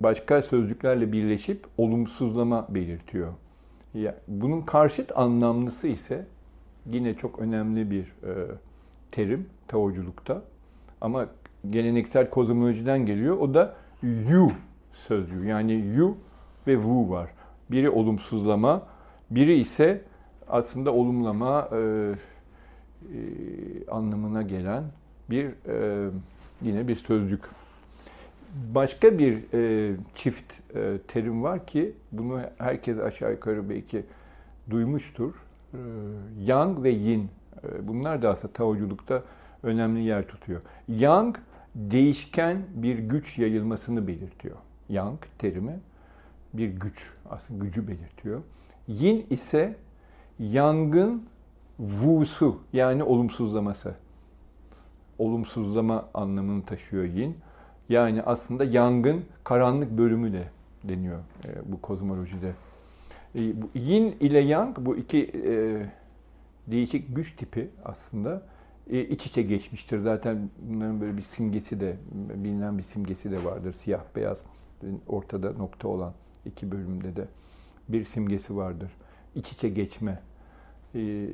başka 0.00 0.42
sözcüklerle 0.42 1.12
birleşip 1.12 1.66
olumsuzlama 1.78 2.66
belirtiyor. 2.68 3.32
Ya, 3.94 4.14
bunun 4.28 4.60
karşıt 4.60 5.18
anlamlısı 5.18 5.88
ise 5.88 6.26
yine 6.86 7.14
çok 7.14 7.38
önemli 7.38 7.90
bir 7.90 8.02
e, 8.02 8.46
terim 9.10 9.46
Taoculukta. 9.68 10.42
Ama 11.00 11.26
geleneksel 11.66 12.30
kozmolojiden 12.30 13.06
geliyor. 13.06 13.36
O 13.36 13.54
da 13.54 13.74
you 14.02 14.52
sözcüğü. 14.92 15.46
Yani 15.46 15.72
you 15.96 16.16
ve 16.66 16.74
wu 16.74 17.10
var. 17.10 17.30
Biri 17.70 17.90
olumsuzlama, 17.90 18.86
biri 19.30 19.60
ise 19.60 20.02
aslında 20.48 20.92
olumlama 20.92 21.68
e, 21.72 21.78
e, 21.78 22.16
anlamına 23.90 24.42
gelen 24.42 24.84
bir 25.30 25.44
e, 25.44 26.10
yine 26.62 26.88
bir 26.88 26.96
sözcük. 26.96 27.40
Başka 28.74 29.18
bir 29.18 29.52
e, 29.54 29.96
çift 30.14 30.52
e, 30.74 30.98
terim 31.08 31.42
var 31.42 31.66
ki 31.66 31.92
bunu 32.12 32.40
herkes 32.58 32.98
aşağı 32.98 33.30
yukarı 33.30 33.70
belki 33.70 34.04
duymuştur. 34.70 35.34
E, 35.74 35.78
yang 36.44 36.82
ve 36.82 36.90
yin. 36.90 37.30
E, 37.64 37.88
bunlar 37.88 38.22
da 38.22 38.30
aslında 38.30 38.52
Taoculukta 38.52 39.22
önemli 39.62 40.02
yer 40.02 40.28
tutuyor. 40.28 40.60
Yang 40.88 41.36
değişken 41.74 42.58
bir 42.74 42.98
güç 42.98 43.38
yayılmasını 43.38 44.06
belirtiyor. 44.06 44.56
Yang 44.88 45.18
terimi 45.38 45.80
bir 46.52 46.68
güç, 46.68 47.10
aslında 47.30 47.64
gücü 47.64 47.88
belirtiyor. 47.88 48.42
Yin 48.88 49.26
ise 49.30 49.76
yangın 50.38 51.26
vusu 51.78 52.60
yani 52.72 53.02
olumsuzlaması. 53.02 53.94
Olumsuzlama 55.18 56.08
anlamını 56.14 56.64
taşıyor 56.64 57.04
yin. 57.04 57.36
Yani 57.88 58.22
aslında 58.22 58.64
yangın 58.64 59.24
karanlık 59.44 59.98
bölümü 59.98 60.32
de 60.32 60.48
deniyor 60.84 61.18
e, 61.18 61.72
bu 61.72 61.80
kozmolojide. 61.80 62.52
E, 63.38 63.42
yin 63.74 64.16
ile 64.20 64.38
yang 64.38 64.76
bu 64.80 64.96
iki 64.96 65.30
e, 65.44 65.82
değişik 66.66 67.16
güç 67.16 67.36
tipi 67.36 67.68
aslında 67.84 68.42
e, 68.90 69.00
iç 69.00 69.26
içe 69.26 69.42
geçmiştir. 69.42 69.98
Zaten 69.98 70.50
bunların 70.58 71.00
böyle 71.00 71.16
bir 71.16 71.22
simgesi 71.22 71.80
de, 71.80 71.96
bilinen 72.12 72.78
bir 72.78 72.82
simgesi 72.82 73.30
de 73.30 73.44
vardır. 73.44 73.72
Siyah 73.72 74.02
beyaz 74.16 74.38
ortada 75.08 75.52
nokta 75.52 75.88
olan 75.88 76.12
iki 76.44 76.70
bölümde 76.70 77.16
de 77.16 77.24
bir 77.88 78.04
simgesi 78.04 78.56
vardır. 78.56 78.90
İç 79.34 79.52
içe 79.52 79.68
geçme. 79.68 80.20
E, 80.94 81.28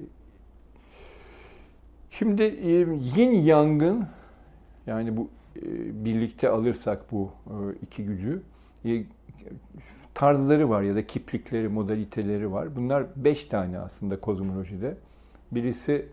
şimdi 2.10 2.42
e, 2.42 2.70
yin 3.16 3.32
yangın 3.32 4.06
yani 4.86 5.16
bu 5.16 5.28
birlikte 5.92 6.48
alırsak 6.48 7.12
bu 7.12 7.30
iki 7.82 8.04
gücü 8.04 8.42
tarzları 10.14 10.70
var 10.70 10.82
ya 10.82 10.94
da 10.94 11.06
kiplikleri, 11.06 11.68
modaliteleri 11.68 12.52
var. 12.52 12.76
Bunlar 12.76 13.04
beş 13.16 13.44
tane 13.44 13.78
aslında 13.78 14.20
kozmolojide. 14.20 14.96
Birisi 15.52 16.08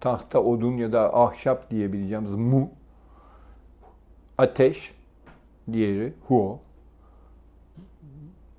tahta, 0.00 0.42
odun 0.42 0.76
ya 0.76 0.92
da 0.92 1.16
ahşap 1.16 1.70
diyebileceğimiz 1.70 2.34
mu, 2.34 2.70
ateş, 4.38 4.94
diğeri 5.72 6.12
huo, 6.28 6.60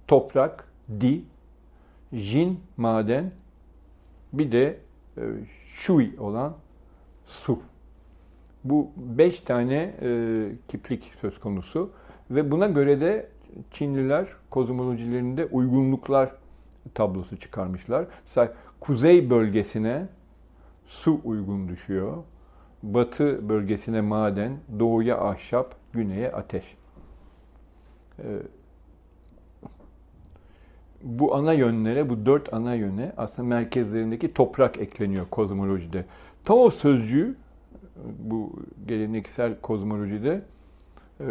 toprak, 0.08 0.68
di, 1.00 1.24
jin, 2.14 2.60
maden, 2.78 3.32
bir 4.34 4.52
de 4.52 4.78
e, 5.18 5.22
shui 5.68 6.16
olan 6.20 6.54
su. 7.26 7.60
Bu 8.64 8.92
beş 8.98 9.40
tane 9.40 9.94
e, 10.02 10.52
kiplik 10.68 11.14
söz 11.22 11.40
konusu 11.40 11.92
ve 12.32 12.52
buna 12.52 12.68
göre 12.68 13.02
de 13.02 13.28
Çinliler 13.72 14.28
kozmolojilerinde 14.50 15.46
uygunluklar 15.46 16.32
tablosu 16.94 17.40
çıkarmışlar. 17.40 18.06
Mesela 18.24 18.54
kuzey 18.80 19.30
bölgesine 19.30 20.08
su 20.86 21.22
uygun 21.24 21.70
düşüyor. 21.70 22.18
Batı 22.84 23.50
bölgesine 23.50 24.02
maden, 24.02 24.58
doğuya 24.80 25.22
ahşap, 25.22 25.76
güneye 25.94 26.32
ateş. 26.32 26.78
Ee, 28.20 28.24
bu 31.04 31.36
ana 31.36 31.54
yönlere, 31.54 32.10
bu 32.10 32.26
dört 32.26 32.54
ana 32.54 32.74
yöne 32.74 33.14
aslında 33.18 33.48
merkezlerindeki 33.48 34.34
toprak 34.34 34.80
ekleniyor 34.80 35.26
kozmolojide. 35.32 36.06
Tao 36.44 36.70
sözcüğü 36.70 37.36
bu 38.20 38.54
geleneksel 38.88 39.60
kozmolojide 39.62 40.42
e, 41.20 41.28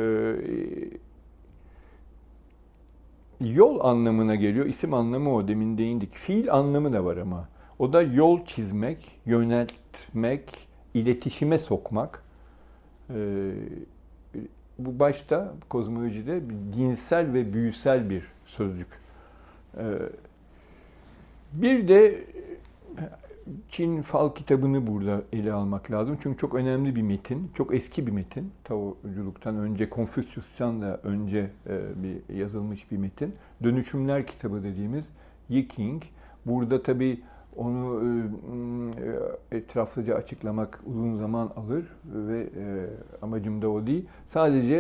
yol 3.41 3.81
anlamına 3.81 4.35
geliyor. 4.35 4.67
İsim 4.67 4.95
anlamı 4.95 5.35
o 5.35 5.49
demin 5.49 5.79
değindik. 5.79 6.15
Fiil 6.15 6.53
anlamı 6.53 6.93
da 6.93 7.05
var 7.05 7.17
ama. 7.17 7.49
O 7.79 7.93
da 7.93 8.03
yol 8.03 8.47
çizmek, 8.47 9.21
yöneltmek, 9.27 10.69
iletişime 10.95 11.59
sokmak. 11.59 12.23
Ee, 13.15 13.51
bu 14.79 14.99
başta 14.99 15.55
kozmolojide 15.69 16.41
dinsel 16.77 17.33
ve 17.33 17.53
büyüsel 17.53 18.11
bir 18.11 18.25
sözcük. 18.47 18.89
Ee, 19.77 19.83
bir 21.53 21.89
de 21.89 22.25
Çin 23.69 24.03
fal 24.03 24.35
kitabını 24.35 24.87
burada 24.87 25.23
ele 25.33 25.53
almak 25.53 25.91
lazım. 25.91 26.19
Çünkü 26.23 26.39
çok 26.39 26.55
önemli 26.55 26.97
bir 26.97 27.03
metin, 27.03 27.51
çok 27.55 27.75
eski 27.75 28.07
bir 28.07 28.13
metin. 28.13 28.53
Taoculuktan 28.65 29.57
önce, 29.57 29.91
Konfüçyüs'tan 29.91 30.83
da 30.83 31.01
önce 31.03 31.51
e, 31.67 32.03
bir 32.03 32.35
yazılmış 32.35 32.91
bir 32.91 32.97
metin. 32.97 33.35
Dönüşümler 33.63 34.27
kitabı 34.27 34.63
dediğimiz 34.63 35.09
Yi 35.49 35.69
King. 35.69 36.03
Burada 36.47 36.83
tabii 36.83 37.21
onu 37.57 38.03
e, 39.53 39.57
etraflıca 39.57 40.15
açıklamak 40.15 40.81
uzun 40.87 41.17
zaman 41.17 41.53
alır 41.57 41.85
ve 42.05 42.41
e, 42.41 42.87
amacım 43.23 43.63
da 43.63 43.71
o 43.71 43.87
değil. 43.87 44.07
Sadece 44.29 44.75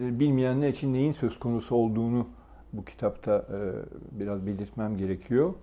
e, 0.00 0.20
bilmeyenler 0.20 0.68
için 0.68 0.92
neyin 0.92 1.12
söz 1.12 1.38
konusu 1.38 1.74
olduğunu 1.74 2.26
bu 2.72 2.84
kitapta 2.84 3.46
biraz 4.12 4.46
belirtmem 4.46 4.96
gerekiyor. 4.96 5.54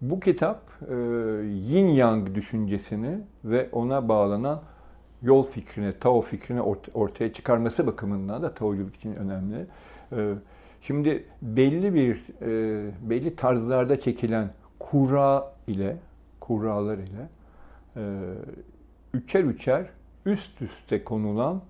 Bu 0.00 0.20
kitap 0.20 0.60
yin 1.42 1.88
yang 1.88 2.34
düşüncesini 2.34 3.18
ve 3.44 3.68
ona 3.72 4.08
bağlanan 4.08 4.62
yol 5.22 5.46
fikrine, 5.46 5.98
Tao 5.98 6.20
fikrine 6.20 6.62
ortaya 6.94 7.32
çıkarması 7.32 7.86
bakımından 7.86 8.42
da 8.42 8.54
Taoculuk 8.54 8.96
için 8.96 9.14
önemli. 9.14 9.66
Şimdi 10.82 11.24
belli 11.42 11.94
bir 11.94 12.22
belli 13.10 13.36
tarzlarda 13.36 14.00
çekilen 14.00 14.50
kura 14.78 15.52
ile, 15.66 15.96
kuralar 16.40 16.98
ile 16.98 17.28
e, 17.96 18.02
üçer 19.14 19.44
üçer 19.44 19.86
üst 20.26 20.62
üste 20.62 21.04
konulan 21.04 21.62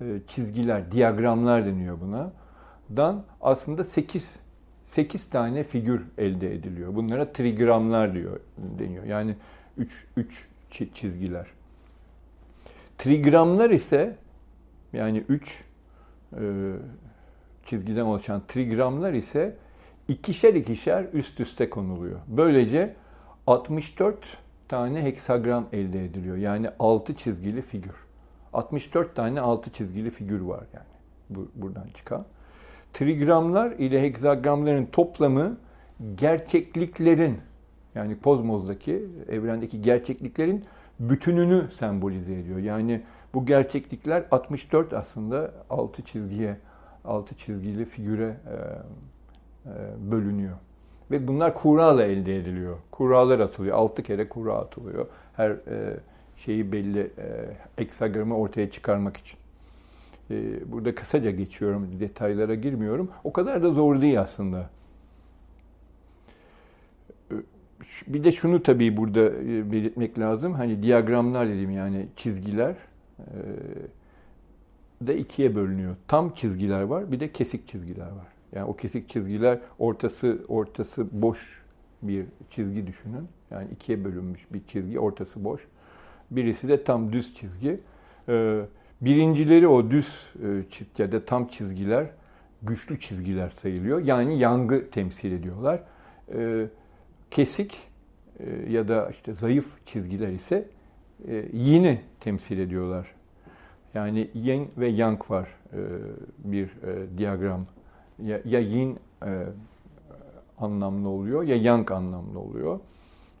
e, 0.00 0.04
çizgiler, 0.26 0.92
diyagramlar 0.92 1.66
deniyor 1.66 2.00
buna. 2.00 2.32
Dan 2.96 3.24
aslında 3.40 3.84
8 3.84 4.36
8 4.94 5.30
tane 5.30 5.64
figür 5.64 6.02
elde 6.18 6.54
ediliyor. 6.54 6.94
Bunlara 6.94 7.32
trigramlar 7.32 8.14
diyor 8.14 8.40
deniyor. 8.56 9.04
Yani 9.04 9.36
3 9.78 10.06
3 10.16 10.46
çizgiler. 10.94 11.46
Trigramlar 12.98 13.70
ise 13.70 14.16
yani 14.92 15.24
3 15.28 15.64
e, 16.32 16.72
çizgiden 17.66 18.04
oluşan 18.04 18.42
trigramlar 18.48 19.12
ise 19.12 19.56
ikişer 20.08 20.54
ikişer 20.54 21.06
üst 21.12 21.40
üste 21.40 21.70
konuluyor. 21.70 22.20
Böylece 22.28 22.94
64 23.46 24.16
tane 24.68 25.02
heksagram 25.02 25.66
elde 25.72 26.04
ediliyor. 26.04 26.36
Yani 26.36 26.70
6 26.78 27.16
çizgili 27.16 27.62
figür. 27.62 27.94
64 28.52 29.16
tane 29.16 29.40
6 29.40 29.72
çizgili 29.72 30.10
figür 30.10 30.40
var 30.40 30.64
yani 30.74 30.86
bu, 31.30 31.48
buradan 31.54 31.86
çıkan. 31.96 32.26
Trigramlar 32.94 33.70
ile 33.70 34.02
heksagramların 34.02 34.86
toplamı 34.86 35.56
gerçekliklerin 36.14 37.38
yani 37.94 38.20
kozmozdaki, 38.20 39.06
evrendeki 39.28 39.82
gerçekliklerin 39.82 40.64
bütününü 41.00 41.68
sembolize 41.72 42.34
ediyor. 42.34 42.58
Yani 42.58 43.02
bu 43.34 43.46
gerçeklikler 43.46 44.24
64 44.30 44.92
aslında 44.92 45.50
6 45.70 46.02
çizgiye, 46.02 46.56
6 47.04 47.34
çizgili 47.36 47.84
figüre 47.84 48.36
e, 48.46 49.70
bölünüyor. 50.10 50.56
Ve 51.10 51.28
bunlar 51.28 51.54
kurayla 51.54 52.04
elde 52.04 52.36
ediliyor. 52.36 52.76
Kuralar 52.90 53.40
atılıyor. 53.40 53.76
Altı 53.76 54.02
kere 54.02 54.28
kura 54.28 54.54
atılıyor. 54.54 55.06
Her 55.36 55.50
e, 55.50 56.00
şeyi 56.36 56.72
belli, 56.72 57.00
e, 57.00 57.82
eksagramı 57.82 58.36
ortaya 58.38 58.70
çıkarmak 58.70 59.16
için. 59.16 59.43
E, 60.30 60.72
burada 60.72 60.94
kısaca 60.94 61.30
geçiyorum, 61.30 62.00
detaylara 62.00 62.54
girmiyorum. 62.54 63.10
O 63.24 63.32
kadar 63.32 63.62
da 63.62 63.70
zor 63.70 64.00
değil 64.00 64.20
aslında. 64.20 64.70
E, 67.30 67.34
bir 68.06 68.24
de 68.24 68.32
şunu 68.32 68.62
tabii 68.62 68.96
burada 68.96 69.20
e, 69.20 69.72
belirtmek 69.72 70.18
lazım. 70.18 70.52
Hani 70.52 70.82
diyagramlar 70.82 71.48
dedim 71.48 71.70
yani 71.70 72.06
çizgiler 72.16 72.74
e, 73.18 73.38
de 75.00 75.18
ikiye 75.18 75.54
bölünüyor. 75.54 75.96
Tam 76.08 76.34
çizgiler 76.34 76.82
var, 76.82 77.12
bir 77.12 77.20
de 77.20 77.32
kesik 77.32 77.68
çizgiler 77.68 78.06
var. 78.06 78.26
Yani 78.52 78.64
o 78.64 78.76
kesik 78.76 79.08
çizgiler 79.08 79.58
ortası 79.78 80.38
ortası 80.48 81.06
boş 81.12 81.62
bir 82.02 82.26
çizgi 82.50 82.86
düşünün. 82.86 83.28
Yani 83.50 83.68
ikiye 83.72 84.04
bölünmüş 84.04 84.46
bir 84.52 84.60
çizgi, 84.68 85.00
ortası 85.00 85.44
boş. 85.44 85.60
Birisi 86.30 86.68
de 86.68 86.84
tam 86.84 87.12
düz 87.12 87.34
çizgi. 87.34 87.80
Ee, 88.28 88.60
birincileri 89.00 89.68
o 89.68 89.90
düz 89.90 90.06
e, 90.42 90.70
çizgi 90.70 91.02
ya 91.02 91.12
da 91.12 91.24
tam 91.24 91.48
çizgiler 91.48 92.06
güçlü 92.64 93.00
çizgiler 93.00 93.50
sayılıyor. 93.50 94.00
Yani 94.00 94.38
yangı 94.38 94.90
temsil 94.90 95.32
ediyorlar. 95.32 95.80
Ee, 96.34 96.66
kesik 97.30 97.78
e, 98.40 98.72
ya 98.72 98.88
da 98.88 99.08
işte 99.10 99.34
zayıf 99.34 99.86
çizgiler 99.86 100.28
ise 100.28 100.68
e, 101.28 101.44
yini 101.52 102.00
temsil 102.20 102.58
ediyorlar. 102.58 103.06
Yani 103.94 104.30
yin 104.34 104.70
ve 104.76 104.88
yang 104.88 105.30
var 105.30 105.48
bir 106.38 106.70
diyagram. 107.18 107.66
Ya 108.44 108.60
yin 108.60 108.98
anlamlı 110.58 111.08
oluyor 111.08 111.42
ya 111.42 111.56
yang 111.56 111.90
anlamlı 111.90 112.38
oluyor. 112.38 112.80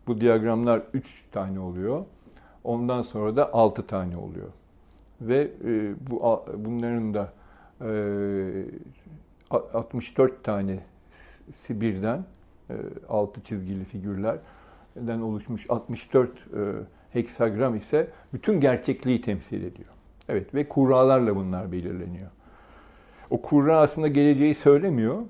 Bu 0.06 0.20
diyagramlar 0.20 0.82
üç 0.94 1.24
tane 1.32 1.60
oluyor. 1.60 2.04
Ondan 2.64 3.02
sonra 3.02 3.36
da 3.36 3.54
6 3.54 3.86
tane 3.86 4.16
oluyor. 4.16 4.48
Ve 5.28 5.50
e, 5.64 5.94
bu 6.10 6.44
bunların 6.56 7.14
da 7.14 7.32
e, 7.80 8.64
64 9.50 10.44
tanesi 10.44 10.80
birden 11.70 12.24
e, 12.70 12.74
6 13.08 13.42
çizgili 13.44 13.84
figürlerden 13.84 15.20
oluşmuş 15.20 15.66
64 15.68 16.30
e, 16.30 16.34
heksagram 17.12 17.76
ise 17.76 18.08
bütün 18.32 18.60
gerçekliği 18.60 19.20
temsil 19.20 19.62
ediyor. 19.62 19.88
Evet 20.28 20.54
ve 20.54 20.68
kurralarla 20.68 21.36
bunlar 21.36 21.72
belirleniyor. 21.72 22.30
O 23.30 23.42
kurra 23.42 23.80
aslında 23.80 24.08
geleceği 24.08 24.54
söylemiyor. 24.54 25.22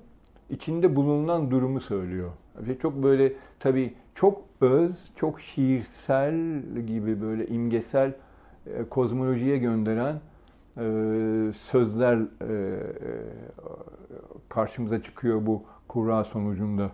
içinde 0.49 0.95
bulunan 0.95 1.51
durumu 1.51 1.81
söylüyor. 1.81 2.31
Ve 2.57 2.79
çok 2.79 3.03
böyle 3.03 3.33
tabii 3.59 3.93
çok 4.15 4.41
öz, 4.61 5.11
çok 5.15 5.41
şiirsel 5.41 6.35
gibi 6.87 7.21
böyle 7.21 7.47
imgesel 7.47 8.13
kozmolojiye 8.89 9.57
gönderen 9.57 10.19
e, 10.77 10.83
sözler 11.53 12.17
e, 12.17 12.23
e, 12.45 12.85
karşımıza 14.49 15.03
çıkıyor 15.03 15.45
bu 15.45 15.63
kura 15.87 16.23
sonucunda. 16.23 16.91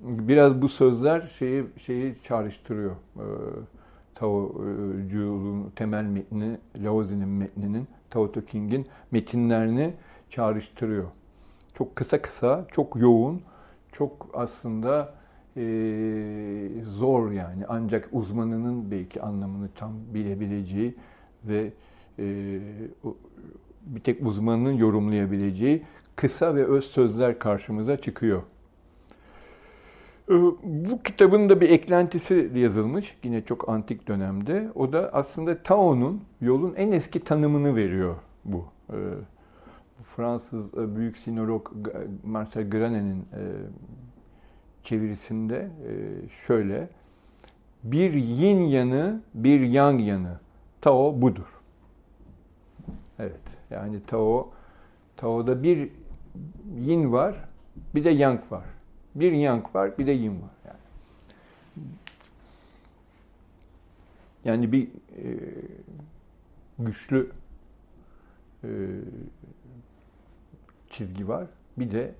Biraz 0.00 0.62
bu 0.62 0.68
sözler 0.68 1.26
şeyi 1.38 1.64
şeyi 1.86 2.14
çağrıştırıyor. 2.22 2.92
E, 3.16 3.26
Tao'culuğun 4.14 5.70
temel 5.76 6.04
metni, 6.04 6.58
Laozi'nin 6.76 7.28
metninin, 7.28 7.88
Tao 8.10 8.32
Te 8.32 8.46
Ching'in 8.46 8.86
metinlerini 9.10 9.94
çağrıştırıyor. 10.30 11.04
Çok 11.74 11.96
kısa 11.96 12.22
kısa, 12.22 12.66
çok 12.72 12.96
yoğun, 12.96 13.42
çok 13.92 14.26
aslında 14.34 15.14
e, 15.56 15.62
zor 16.82 17.30
yani. 17.30 17.66
Ancak 17.68 18.08
uzmanının 18.12 18.90
belki 18.90 19.22
anlamını 19.22 19.68
tam 19.74 19.92
bilebileceği 20.14 20.94
ve 21.44 21.72
e, 22.18 22.58
bir 23.86 24.00
tek 24.00 24.26
uzmanın 24.26 24.72
yorumlayabileceği 24.72 25.82
kısa 26.16 26.54
ve 26.54 26.64
öz 26.66 26.84
sözler 26.84 27.38
karşımıza 27.38 27.96
çıkıyor. 27.96 28.42
E, 30.28 30.34
bu 30.62 31.02
kitabın 31.04 31.48
da 31.48 31.60
bir 31.60 31.70
eklentisi 31.70 32.50
yazılmış 32.54 33.16
yine 33.24 33.44
çok 33.44 33.68
antik 33.68 34.08
dönemde. 34.08 34.68
O 34.74 34.92
da 34.92 35.10
aslında 35.12 35.62
Tao'nun 35.62 36.22
yolun 36.40 36.74
en 36.74 36.92
eski 36.92 37.20
tanımını 37.20 37.76
veriyor 37.76 38.16
bu. 38.44 38.64
E, 38.90 38.96
Fransız 40.04 40.74
e, 40.74 40.96
büyük 40.96 41.18
sinolog 41.18 41.72
Marcel 42.24 42.70
Granet'in 42.70 43.24
çevirisinde 44.88 45.56
e, 45.88 45.92
şöyle. 46.46 46.88
Bir 47.84 48.12
yin 48.12 48.60
yanı, 48.60 49.20
bir 49.34 49.60
yang 49.60 50.00
yanı. 50.00 50.40
Tao 50.80 51.22
budur. 51.22 51.60
Evet. 53.18 53.40
Yani 53.70 54.00
Tao, 54.06 54.50
Tao'da 55.16 55.62
bir 55.62 55.90
yin 56.78 57.12
var, 57.12 57.36
bir 57.94 58.04
de 58.04 58.10
yang 58.10 58.40
var. 58.50 58.64
Bir 59.14 59.32
yang 59.32 59.74
var, 59.74 59.98
bir 59.98 60.06
de 60.06 60.12
yin 60.12 60.42
var. 60.42 60.50
Yani, 60.66 60.78
yani 64.44 64.72
bir 64.72 64.88
e, 64.88 65.28
güçlü 66.78 67.30
e, 68.64 68.68
çizgi 70.90 71.28
var. 71.28 71.46
Bir 71.78 71.90
de 71.90 72.14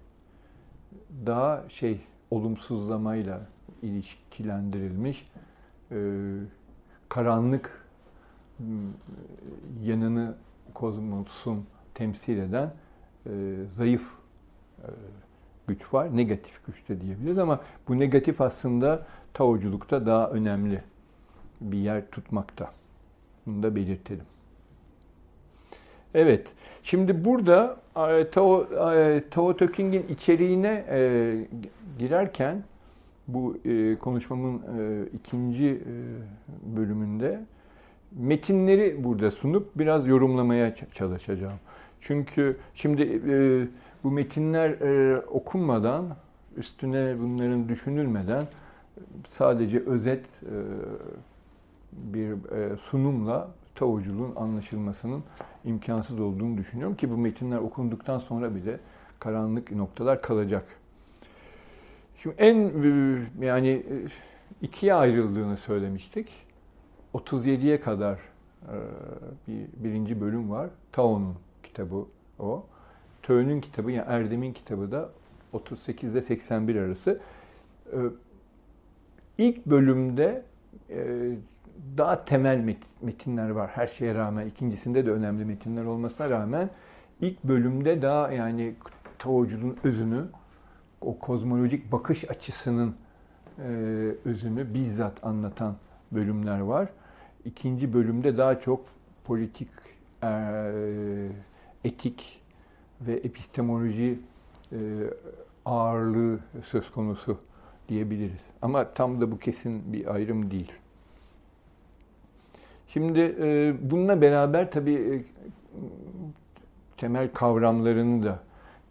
daha 1.27 1.69
şey 1.69 2.01
olumsuzlamayla 2.31 3.41
ilişkilendirilmiş 3.83 5.31
e, 5.91 5.97
karanlık 7.09 7.85
yanını 9.83 10.35
kozmosun 10.75 11.67
temsil 11.95 12.39
eden 12.39 12.73
e, 13.27 13.31
zayıf 13.77 14.03
e, 14.83 14.89
güç 15.67 15.95
var. 15.95 16.17
Negatif 16.17 16.67
güç 16.67 16.89
de 16.89 17.01
diyebiliriz 17.01 17.39
ama 17.39 17.61
bu 17.89 17.99
negatif 17.99 18.41
aslında 18.41 19.07
Taoculukta 19.35 20.07
daha 20.07 20.31
önemli 20.31 20.83
bir 21.61 21.79
yer 21.79 22.11
tutmakta. 22.11 22.73
Bunu 23.47 23.63
da 23.63 23.77
belirtelim. 23.77 24.25
Evet. 26.15 26.47
Şimdi 26.83 27.25
burada 27.25 27.77
e, 27.97 28.31
Tao, 28.31 28.67
e, 28.95 29.23
Tao 29.31 29.57
içeriğine 30.09 30.85
e, 30.91 31.35
girerken 31.99 32.63
bu 33.29 33.57
konuşmamın 34.01 34.63
ikinci 35.15 35.83
bölümünde 36.77 37.41
metinleri 38.13 39.05
burada 39.05 39.31
sunup 39.31 39.79
biraz 39.79 40.07
yorumlamaya 40.07 40.75
çalışacağım. 40.75 41.59
Çünkü 42.01 42.57
şimdi 42.75 43.23
bu 44.05 44.11
metinler 44.11 44.73
okunmadan, 45.27 46.07
üstüne 46.57 47.19
bunların 47.21 47.69
düşünülmeden 47.69 48.47
sadece 49.29 49.81
özet 49.87 50.25
bir 51.93 52.35
sunumla 52.91 53.51
Taoculuğun 53.79 54.37
anlaşılmasının 54.37 55.23
imkansız 55.65 56.21
olduğunu 56.21 56.59
düşünüyorum 56.59 56.97
ki 56.97 57.11
bu 57.11 57.17
metinler 57.17 57.59
okunduktan 57.59 58.19
sonra 58.19 58.55
bile 58.55 58.81
karanlık 59.19 59.73
noktalar 59.73 60.23
kalacak. 60.23 60.65
Şimdi 62.23 62.35
en 62.39 62.57
e, 63.41 63.47
yani 63.47 63.69
e, 63.69 63.95
ikiye 64.63 64.95
ayrıldığını 64.95 65.57
söylemiştik. 65.57 66.29
37'ye 67.15 67.81
kadar 67.81 68.15
e, 68.15 68.75
bir 69.49 69.67
birinci 69.85 70.21
bölüm 70.21 70.51
var. 70.51 70.71
Tao'nun 70.93 71.35
kitabı 71.63 72.05
o. 72.39 72.67
Tö'nün 73.23 73.61
kitabı 73.61 73.91
yani 73.93 74.07
Erdem'in 74.09 74.53
kitabı 74.53 74.93
da 74.93 75.11
38 75.53 76.13
ile 76.13 76.23
81 76.23 76.77
arası. 76.77 77.21
İlk 79.39 79.67
bölümde 79.67 80.43
daha 81.97 82.25
temel 82.25 82.77
metinler 83.03 83.51
var 83.51 83.71
her 83.71 83.87
şeye 83.87 84.15
rağmen. 84.15 84.47
ikincisinde 84.47 85.07
de 85.07 85.11
önemli 85.11 85.45
metinler 85.45 85.85
olmasına 85.85 86.31
rağmen 86.31 86.71
ilk 87.21 87.45
bölümde 87.45 88.03
daha 88.03 88.33
yani 88.33 88.75
Tao'cunun 89.19 89.77
özünü, 89.85 90.25
o 91.01 91.19
kozmolojik 91.19 91.93
bakış 91.93 92.31
açısının 92.31 92.97
e, 93.59 93.63
özünü 94.25 94.75
bizzat 94.75 95.25
anlatan 95.25 95.77
bölümler 96.13 96.61
var. 96.61 96.89
İkinci 97.45 97.95
bölümde 97.95 98.39
daha 98.39 98.61
çok 98.61 98.85
politik, 99.25 99.69
e, 100.23 100.31
etik 101.85 102.43
ve 103.01 103.13
epistemoloji 103.13 104.19
e, 104.73 104.77
ağırlığı 105.65 106.39
söz 106.65 106.91
konusu 106.91 107.39
diyebiliriz. 107.89 108.43
Ama 108.63 108.95
tam 108.95 109.21
da 109.21 109.31
bu 109.31 109.39
kesin 109.39 109.93
bir 109.93 110.15
ayrım 110.15 110.51
değil. 110.51 110.73
Şimdi 112.89 113.37
bununla 113.91 114.21
beraber 114.21 114.71
tabii 114.71 115.25
temel 116.97 117.33
kavramlarını 117.33 118.25
da 118.25 118.39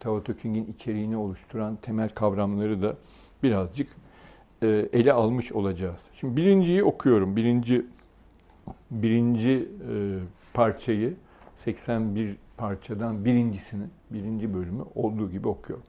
Tao 0.00 0.22
Te 0.22 0.34
Ching'in 0.42 0.72
içeriğini 0.72 1.16
oluşturan 1.16 1.76
temel 1.76 2.08
kavramları 2.08 2.82
da 2.82 2.96
birazcık 3.42 3.88
e, 4.62 4.66
ele 4.92 5.12
almış 5.12 5.52
olacağız. 5.52 6.06
Şimdi 6.14 6.36
birinciyi 6.36 6.84
okuyorum. 6.84 7.36
Birinci 7.36 7.86
birinci 8.90 9.68
e, 9.90 10.18
parçayı 10.54 11.14
81 11.56 12.36
parçadan 12.56 13.24
birincisini, 13.24 13.84
birinci 14.10 14.54
bölümü 14.54 14.82
olduğu 14.94 15.30
gibi 15.30 15.48
okuyorum. 15.48 15.86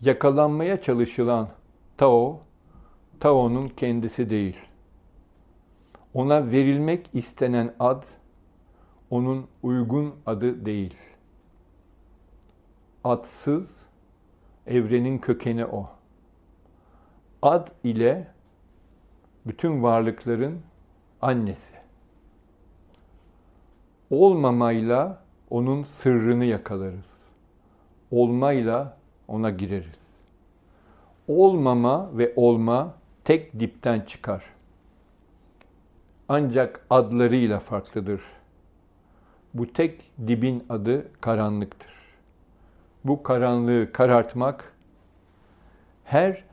Yakalanmaya 0.00 0.82
çalışılan 0.82 1.48
Tao, 1.96 2.40
Tao'nun 3.20 3.68
kendisi 3.68 4.30
değil. 4.30 4.56
Ona 6.14 6.50
verilmek 6.50 7.10
istenen 7.12 7.74
ad, 7.80 8.02
onun 9.10 9.46
uygun 9.62 10.14
adı 10.26 10.66
değil. 10.66 10.94
Adsız, 13.04 13.86
evrenin 14.66 15.18
kökeni 15.18 15.66
o. 15.66 15.90
Ad 17.42 17.68
ile 17.84 18.28
bütün 19.46 19.82
varlıkların 19.82 20.60
annesi. 21.22 21.74
Olmamayla 24.10 25.22
onun 25.50 25.84
sırrını 25.84 26.44
yakalarız. 26.44 27.16
Olmayla 28.10 28.96
ona 29.28 29.50
gireriz. 29.50 30.06
Olmama 31.28 32.18
ve 32.18 32.32
olma 32.36 32.94
tek 33.26 33.60
dipten 33.60 34.00
çıkar. 34.00 34.44
Ancak 36.28 36.86
adlarıyla 36.90 37.60
farklıdır. 37.60 38.20
Bu 39.54 39.72
tek 39.72 40.10
dibin 40.26 40.64
adı 40.68 41.20
karanlıktır. 41.20 41.90
Bu 43.04 43.22
karanlığı 43.22 43.92
karartmak 43.92 44.72
her 46.04 46.44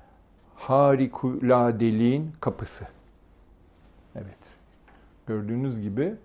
harikuladeliğin 0.55 2.31
kapısı. 2.39 2.87
Evet. 4.15 4.39
Gördüğünüz 5.27 5.81
gibi 5.81 6.15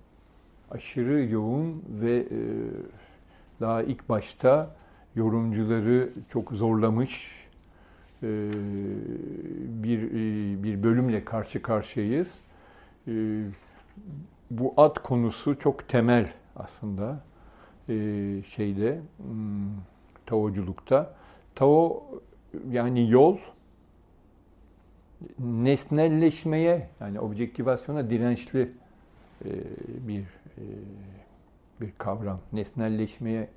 aşırı 0.70 1.24
yoğun 1.24 1.84
ve 1.88 2.16
e, 2.16 2.38
daha 3.60 3.82
ilk 3.82 4.08
başta 4.08 4.76
yorumcuları 5.14 6.10
çok 6.32 6.52
zorlamış 6.52 7.37
bir 8.22 10.02
e, 10.02 10.62
bir 10.62 10.82
bölümle 10.82 11.24
karşı 11.24 11.62
karşıyayız. 11.62 12.28
E, 13.08 13.44
bu 14.50 14.74
ad 14.76 14.96
konusu 15.02 15.58
çok 15.58 15.88
temel 15.88 16.32
aslında 16.56 17.20
e, 17.88 17.94
şeyde 18.42 19.00
hmm, 19.16 19.68
Taoculukta. 20.26 21.14
Tao 21.54 22.04
yani 22.70 23.10
yol 23.10 23.38
nesnelleşmeye 25.38 26.88
yani 27.00 27.20
objektivasyona 27.20 28.10
dirençli 28.10 28.72
e, 29.44 29.50
bir 30.08 30.24
bir 31.80 31.92
kavram. 31.98 32.40
Nesnelleşmeye 32.52 33.48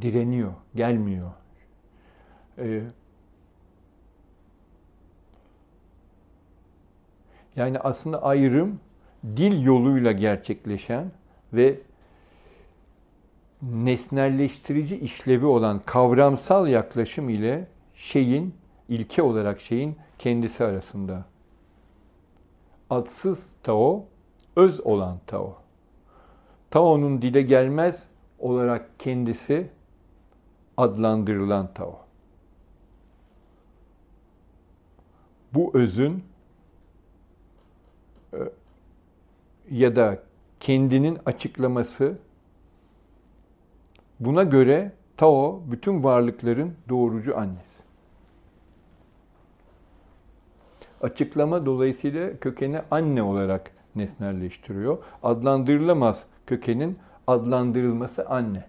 direniyor, 0.00 0.52
gelmiyor. 0.74 1.30
E, 2.58 2.82
yani 7.56 7.78
aslında 7.78 8.22
ayrım 8.22 8.80
dil 9.24 9.62
yoluyla 9.62 10.12
gerçekleşen 10.12 11.10
ve 11.52 11.80
nesnelleştirici 13.62 14.98
işlevi 14.98 15.46
olan 15.46 15.78
kavramsal 15.78 16.68
yaklaşım 16.68 17.28
ile 17.28 17.66
şeyin, 17.94 18.54
ilke 18.88 19.22
olarak 19.22 19.60
şeyin 19.60 19.96
kendisi 20.18 20.64
arasında. 20.64 21.24
Adsız 22.90 23.46
Tao, 23.62 24.04
öz 24.56 24.80
olan 24.80 25.18
Tao. 25.26 25.56
Tao'nun 26.70 27.22
dile 27.22 27.42
gelmez 27.42 28.02
olarak 28.38 28.90
kendisi 28.98 29.70
adlandırılan 30.76 31.74
Tao. 31.74 32.05
Bu 35.54 35.70
özün 35.74 36.24
e, 38.34 38.38
ya 39.70 39.96
da 39.96 40.18
kendinin 40.60 41.18
açıklaması 41.26 42.18
buna 44.20 44.42
göre 44.42 44.92
Tao 45.16 45.62
bütün 45.66 46.04
varlıkların 46.04 46.74
doğrucu 46.88 47.38
annesi. 47.38 47.82
Açıklama 51.00 51.66
dolayısıyla 51.66 52.36
kökeni 52.36 52.80
anne 52.90 53.22
olarak 53.22 53.70
nesnelleştiriyor. 53.94 54.98
Adlandırılamaz 55.22 56.26
kökenin 56.46 56.98
adlandırılması 57.26 58.28
anne 58.28 58.64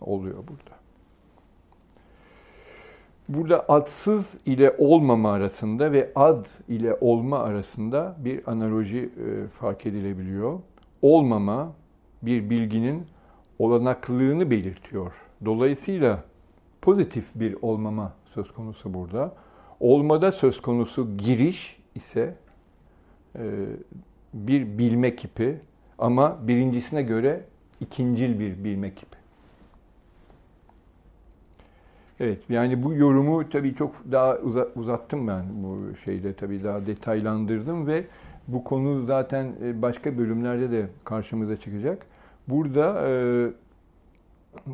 oluyor 0.00 0.36
burada. 0.36 0.79
Burada 3.30 3.64
adsız 3.68 4.34
ile 4.46 4.74
olmama 4.78 5.32
arasında 5.32 5.92
ve 5.92 6.12
ad 6.14 6.44
ile 6.68 6.96
olma 7.00 7.38
arasında 7.38 8.16
bir 8.18 8.50
analoji 8.50 8.98
e, 8.98 9.46
fark 9.48 9.86
edilebiliyor. 9.86 10.58
Olmama 11.02 11.72
bir 12.22 12.50
bilginin 12.50 13.06
olanaklığını 13.58 14.50
belirtiyor. 14.50 15.12
Dolayısıyla 15.44 16.24
pozitif 16.82 17.24
bir 17.34 17.56
olmama 17.62 18.12
söz 18.34 18.52
konusu 18.52 18.94
burada. 18.94 19.34
Olmada 19.80 20.32
söz 20.32 20.62
konusu 20.62 21.16
giriş 21.16 21.80
ise 21.94 22.34
e, 23.38 23.42
bir 24.34 24.78
bilme 24.78 25.16
kipi 25.16 25.60
ama 25.98 26.38
birincisine 26.42 27.02
göre 27.02 27.44
ikincil 27.80 28.38
bir 28.38 28.64
bilme 28.64 28.94
kipi. 28.94 29.19
Evet 32.20 32.38
yani 32.48 32.82
bu 32.82 32.94
yorumu 32.94 33.48
tabii 33.50 33.74
çok 33.74 33.94
daha 34.12 34.38
uzattım 34.76 35.28
ben 35.28 35.44
bu 35.52 35.96
şeyde 36.04 36.32
tabii 36.32 36.64
daha 36.64 36.86
detaylandırdım 36.86 37.86
ve 37.86 38.04
bu 38.48 38.64
konu 38.64 39.06
zaten 39.06 39.52
e, 39.64 39.82
başka 39.82 40.18
bölümlerde 40.18 40.70
de 40.70 40.86
karşımıza 41.04 41.56
çıkacak. 41.56 42.06
Burada 42.48 43.08
e, 43.08 43.10
e, 43.10 44.72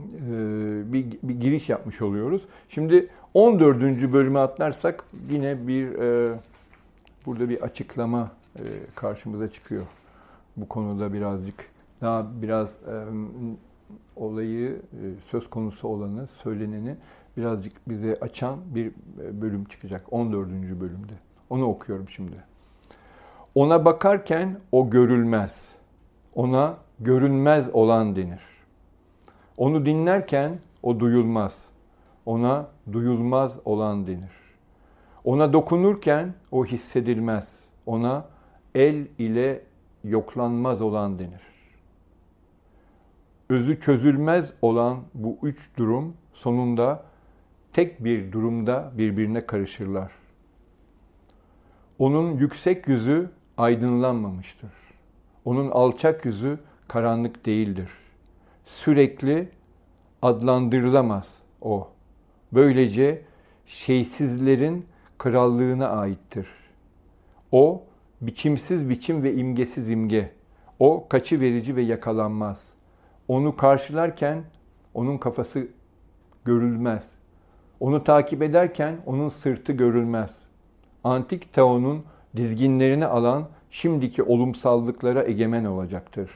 bir, 0.93 1.07
bir 1.23 1.41
giriş 1.41 1.69
yapmış 1.69 2.03
oluyoruz. 2.03 2.43
Şimdi 2.69 3.09
14. 3.35 3.83
bölüme 4.13 4.39
atlarsak 4.39 5.05
yine 5.31 5.69
bir 5.69 5.99
e, 5.99 6.35
burada 7.27 7.49
bir 7.49 7.63
açıklama 7.63 8.31
e, 8.57 8.63
karşımıza 8.95 9.51
çıkıyor. 9.51 9.87
Bu 10.57 10.69
konuda 10.69 11.13
birazcık 11.13 11.65
daha 12.01 12.27
biraz 12.43 12.69
e, 12.69 12.95
olayı 14.17 14.71
e, 14.71 15.05
söz 15.31 15.51
konusu 15.51 15.89
olanı, 15.89 16.27
söyleneni 16.43 16.97
birazcık 17.37 17.89
bize 17.89 18.19
açan 18.21 18.59
bir 18.75 18.87
e, 18.87 19.41
bölüm 19.41 19.65
çıkacak 19.65 20.13
14. 20.13 20.49
bölümde. 20.51 21.13
Onu 21.51 21.65
okuyorum 21.65 22.09
şimdi. 22.09 22.37
Ona 23.55 23.85
bakarken 23.85 24.61
o 24.73 24.91
görülmez. 24.91 25.77
Ona 26.35 26.77
görünmez 27.01 27.69
olan 27.73 28.17
denir. 28.17 28.43
Onu 29.57 29.87
dinlerken 29.87 30.59
o 30.83 31.01
duyulmaz. 31.01 31.65
Ona 32.27 32.69
duyulmaz 32.93 33.59
olan 33.65 34.07
denir. 34.07 34.33
Ona 35.25 35.53
dokunurken 35.53 36.35
o 36.51 36.65
hissedilmez. 36.65 37.49
Ona 37.87 38.27
el 38.75 39.07
ile 39.19 39.63
yoklanmaz 40.05 40.83
olan 40.83 41.19
denir. 41.19 41.41
Özü 43.49 43.81
çözülmez 43.81 44.53
olan 44.63 44.99
bu 45.15 45.39
üç 45.43 45.71
durum 45.77 46.17
sonunda 46.35 47.03
tek 47.77 48.05
bir 48.05 48.33
durumda 48.33 48.93
birbirine 48.99 49.47
karışırlar. 49.47 50.13
Onun 51.99 52.39
yüksek 52.39 52.89
yüzü 52.89 53.31
aydınlanmamıştır. 53.57 54.71
Onun 55.45 55.71
alçak 55.71 56.25
yüzü 56.25 56.59
karanlık 56.89 57.47
değildir. 57.47 57.89
Sürekli 58.67 59.49
adlandırılamaz 60.23 61.39
o. 61.61 61.89
Böylece 62.53 63.23
şeysizlerin 63.67 64.87
krallığına 65.19 65.89
aittir. 65.89 66.49
O 67.53 67.85
biçimsiz 68.21 68.89
biçim 68.89 69.23
ve 69.23 69.35
imgesiz 69.35 69.91
imge. 69.91 70.33
O 70.79 71.09
kaçı 71.09 71.41
verici 71.41 71.77
ve 71.77 71.83
yakalanmaz. 71.83 72.73
Onu 73.29 73.57
karşılarken 73.57 74.45
onun 74.95 75.19
kafası 75.19 75.69
görülmez. 76.45 77.16
Onu 77.81 78.05
takip 78.05 78.43
ederken 78.43 78.97
onun 79.07 79.29
sırtı 79.29 79.73
görülmez. 79.73 80.31
Antik 81.05 81.53
Tao'nun 81.53 82.05
dizginlerini 82.37 83.07
alan 83.07 83.49
şimdiki 83.71 84.23
olumsallıklara 84.23 85.25
egemen 85.25 85.65
olacaktır. 85.65 86.31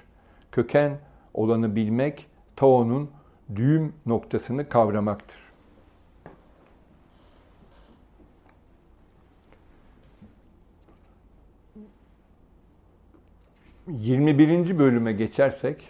Köken 0.53 0.99
olanı 1.35 1.77
bilmek, 1.77 2.27
Tao'nun 2.57 3.11
düğüm 3.57 3.93
noktasını 4.07 4.69
kavramaktır. 4.69 5.51
21. 13.91 14.79
bölüme 14.79 15.13
geçersek, 15.13 15.89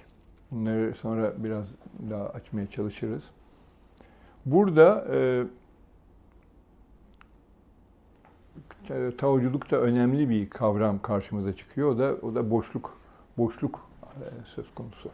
bunları 0.50 0.94
sonra 0.94 1.44
biraz 1.44 1.66
daha 2.10 2.28
açmaya 2.28 2.66
çalışırız. 2.66 3.22
Burada 4.46 5.06
e, 5.14 5.44
Taoculukta 9.18 9.76
önemli 9.76 10.28
bir 10.28 10.50
kavram 10.50 11.02
karşımıza 11.02 11.56
çıkıyor. 11.56 11.88
O 11.88 11.98
da 11.98 12.16
o 12.22 12.34
da 12.34 12.50
boşluk. 12.50 12.98
Boşluk 13.38 13.88
e, 14.02 14.26
söz 14.44 14.74
konusu. 14.74 15.10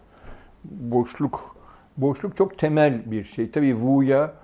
Boşluk. 0.65 1.57
Boşluk 1.97 2.37
çok 2.37 2.59
temel 2.59 3.11
bir 3.11 3.25
şey. 3.25 3.51
Tabii 3.51 3.71
Wu'ya 3.71 4.35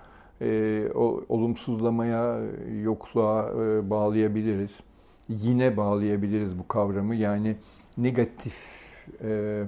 e, 0.41 0.87
olumsuzlamaya, 1.29 2.39
yokluğa 2.81 3.49
e, 3.49 3.89
bağlayabiliriz. 3.89 4.79
Yine 5.29 5.77
bağlayabiliriz 5.77 6.59
bu 6.59 6.67
kavramı. 6.67 7.15
Yani 7.15 7.55
negatif 7.97 8.55
e, 9.23 9.63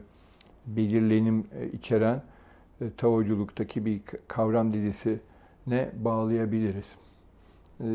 belirlenim 0.68 1.48
e, 1.60 1.68
içeren 1.68 2.22
e, 2.82 2.86
Taoculuktaki 2.98 3.86
bir 3.86 4.02
kavram 4.28 4.74
dizisi 4.74 5.20
ne 5.68 5.90
bağlayabiliriz. 5.96 6.96
E, 7.80 7.88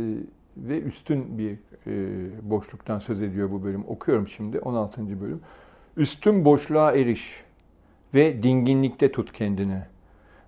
ve 0.57 0.81
üstün 0.81 1.39
bir 1.39 1.59
e, 1.87 2.51
boşluktan 2.51 2.99
söz 2.99 3.23
ediyor 3.23 3.51
bu 3.51 3.65
bölüm. 3.65 3.85
Okuyorum 3.89 4.29
şimdi 4.29 4.59
16. 4.59 5.21
bölüm. 5.21 5.41
Üstün 5.97 6.45
boşluğa 6.45 6.93
eriş 6.93 7.45
ve 8.15 8.43
dinginlikte 8.43 9.13
tut 9.13 9.33
kendini. 9.33 9.83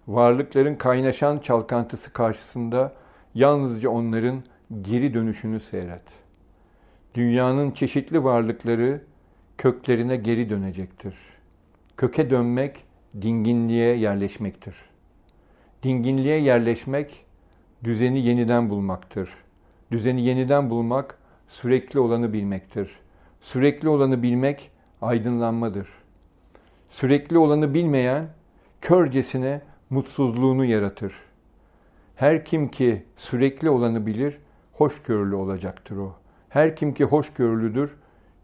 Varlıkların 0.09 0.75
kaynaşan 0.75 1.39
çalkantısı 1.39 2.13
karşısında 2.13 2.93
yalnızca 3.35 3.91
onların 3.91 4.43
geri 4.83 5.15
dönüşünü 5.15 5.61
seyret. 5.61 6.03
Dünyanın 7.15 7.71
çeşitli 7.71 8.25
varlıkları 8.25 9.01
köklerine 9.59 10.17
geri 10.17 10.51
dönecektir. 10.51 11.15
Köke 11.97 12.31
dönmek 12.31 12.85
dinginliğe 13.21 13.97
yerleşmektir. 13.97 14.75
Dinginliğe 15.83 16.39
yerleşmek 16.39 17.25
düzeni 17.85 18.21
yeniden 18.21 18.71
bulmaktır. 18.71 19.31
Düzeni 19.91 20.23
yeniden 20.23 20.71
bulmak 20.71 21.19
sürekli 21.49 22.01
olanı 22.01 22.33
bilmektir. 22.33 22.91
Sürekli 23.41 23.89
olanı 23.89 24.23
bilmek 24.23 24.71
aydınlanmadır. 25.03 25.89
Sürekli 26.89 27.39
olanı 27.39 27.75
bilmeyen 27.75 28.29
körcesine 28.81 29.61
mutsuzluğunu 29.91 30.65
yaratır. 30.65 31.13
Her 32.17 32.45
kim 32.45 32.69
ki 32.69 33.03
sürekli 33.17 33.71
olanı 33.71 34.07
bilir, 34.07 34.39
hoşgörülü 34.73 35.35
olacaktır 35.35 35.97
o. 35.97 36.15
Her 36.49 36.77
kim 36.77 36.95
ki 36.95 37.05
hoşgörülüdür, 37.05 37.95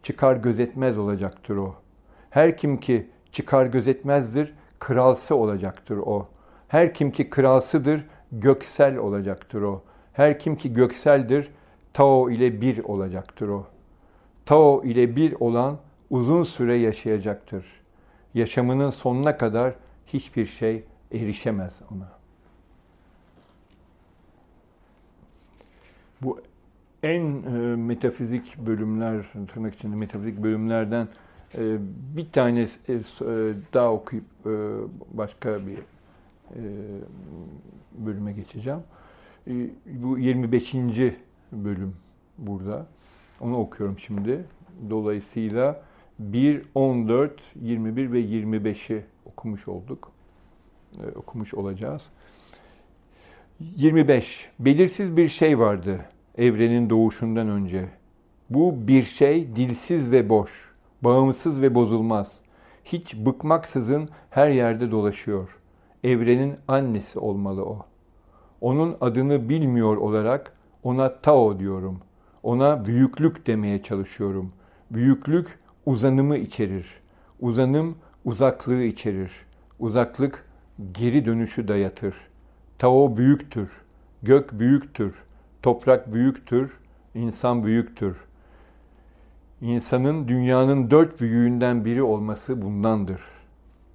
çıkar 0.03 0.37
gözetmez 0.37 0.99
olacaktır 0.99 1.57
o. 1.57 1.75
Her 2.31 2.57
kim 2.57 2.81
ki 2.81 3.07
çıkar 3.33 3.67
gözetmezdir, 3.67 4.55
kralsı 4.79 5.35
olacaktır 5.35 5.97
o. 5.97 6.29
Her 6.69 6.95
kim 6.95 7.11
ki 7.11 7.31
kralsıdır, 7.31 8.05
göksel 8.33 8.97
olacaktır 8.97 9.63
o. 9.63 9.83
Her 10.13 10.39
kim 10.39 10.57
ki 10.57 10.73
gökseldir, 10.73 11.51
Tao 11.93 12.31
ile 12.31 12.61
bir 12.61 12.85
olacaktır 12.85 13.49
o. 13.49 13.67
Tao 14.47 14.85
ile 14.85 15.17
bir 15.17 15.35
olan 15.41 15.79
uzun 16.11 16.43
süre 16.43 16.77
yaşayacaktır. 16.77 17.67
Yaşamının 18.35 18.91
sonuna 18.91 19.37
kadar 19.37 19.75
hiçbir 20.07 20.47
şey 20.47 20.85
erişemez 21.13 21.81
ona. 21.95 22.09
Bu 26.23 26.41
en 27.03 27.43
e, 27.43 27.77
metafizik 27.77 28.59
bölümler, 28.59 29.25
tırnak 29.55 29.75
içinde 29.75 29.97
metafizik 29.97 30.43
bölümlerden 30.43 31.09
bir 32.17 32.31
tane 32.33 32.61
e, 32.89 32.93
e, 32.93 32.99
daha 33.75 33.93
okuyup 33.93 34.25
e, 34.47 34.51
başka 35.13 35.67
bir 35.67 35.79
bölüme 37.99 38.33
geçeceğim. 38.33 38.81
E, 39.47 39.53
bu 39.87 40.19
25. 40.19 40.75
bölüm 41.53 41.97
burada. 42.39 42.87
Onu 43.41 43.57
okuyorum 43.57 43.99
şimdi. 43.99 44.45
Dolayısıyla 44.91 45.83
1, 46.19 46.63
14, 46.75 47.41
21 47.61 48.13
ve 48.13 48.21
25'i 48.21 49.05
okumuş 49.27 49.69
olduk. 49.69 50.13
E, 50.99 51.19
okumuş 51.19 51.55
olacağız. 51.55 52.03
25. 53.61 54.49
Belirsiz 54.59 55.17
bir 55.17 55.29
şey 55.29 55.59
vardı 55.59 56.01
evrenin 56.39 56.91
doğuşundan 56.91 57.49
önce. 57.49 57.89
Bu 58.51 58.89
bir 58.89 59.03
şey 59.03 59.57
dilsiz 59.57 60.11
ve 60.11 60.29
boş, 60.29 60.51
bağımsız 61.03 61.61
ve 61.61 61.75
bozulmaz. 61.75 62.41
Hiç 62.85 63.17
bıkmaksızın 63.17 64.09
her 64.31 64.51
yerde 64.51 64.91
dolaşıyor. 64.91 65.59
Evrenin 66.05 66.57
annesi 66.69 67.19
olmalı 67.19 67.65
o. 67.65 67.79
Onun 68.61 68.97
adını 69.01 69.49
bilmiyor 69.49 69.97
olarak 69.97 70.53
ona 70.83 71.21
Tao 71.21 71.59
diyorum. 71.59 72.01
Ona 72.43 72.85
büyüklük 72.85 73.47
demeye 73.47 73.83
çalışıyorum. 73.83 74.53
Büyüklük 74.91 75.59
uzanımı 75.87 76.37
içerir. 76.37 76.87
Uzanım 77.41 77.97
uzaklığı 78.25 78.83
içerir. 78.83 79.31
Uzaklık 79.79 80.45
geri 80.93 81.25
dönüşü 81.25 81.69
dayatır. 81.69 82.15
Tao 82.79 83.17
büyüktür. 83.17 83.71
Gök 84.23 84.53
büyüktür. 84.53 85.15
Toprak 85.63 86.13
büyüktür, 86.13 86.71
insan 87.15 87.65
büyüktür. 87.65 88.17
İnsanın 89.61 90.29
dünyanın 90.29 90.91
dört 90.91 91.21
büyüğünden 91.21 91.85
biri 91.85 92.03
olması 92.03 92.63
bundandır. 92.63 93.21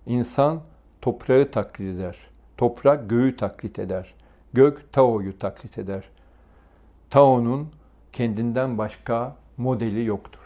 İnsan 0.06 0.62
toprağı 1.02 1.52
taklit 1.52 1.96
eder. 1.96 2.18
Toprak 2.58 3.10
göğü 3.10 3.36
taklit 3.38 3.80
eder. 3.80 4.14
Gök 4.54 4.94
Tao'yu 4.94 5.40
taklit 5.40 5.78
eder. 5.78 6.04
Tao'nun 7.10 7.70
kendinden 8.14 8.78
başka 8.78 9.36
modeli 9.58 10.06
yoktur. 10.06 10.40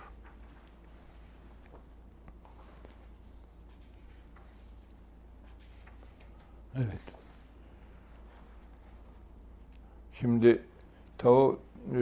Evet. 6.75 7.01
Şimdi 10.13 10.61
Tao 11.17 11.59
e, 11.93 11.99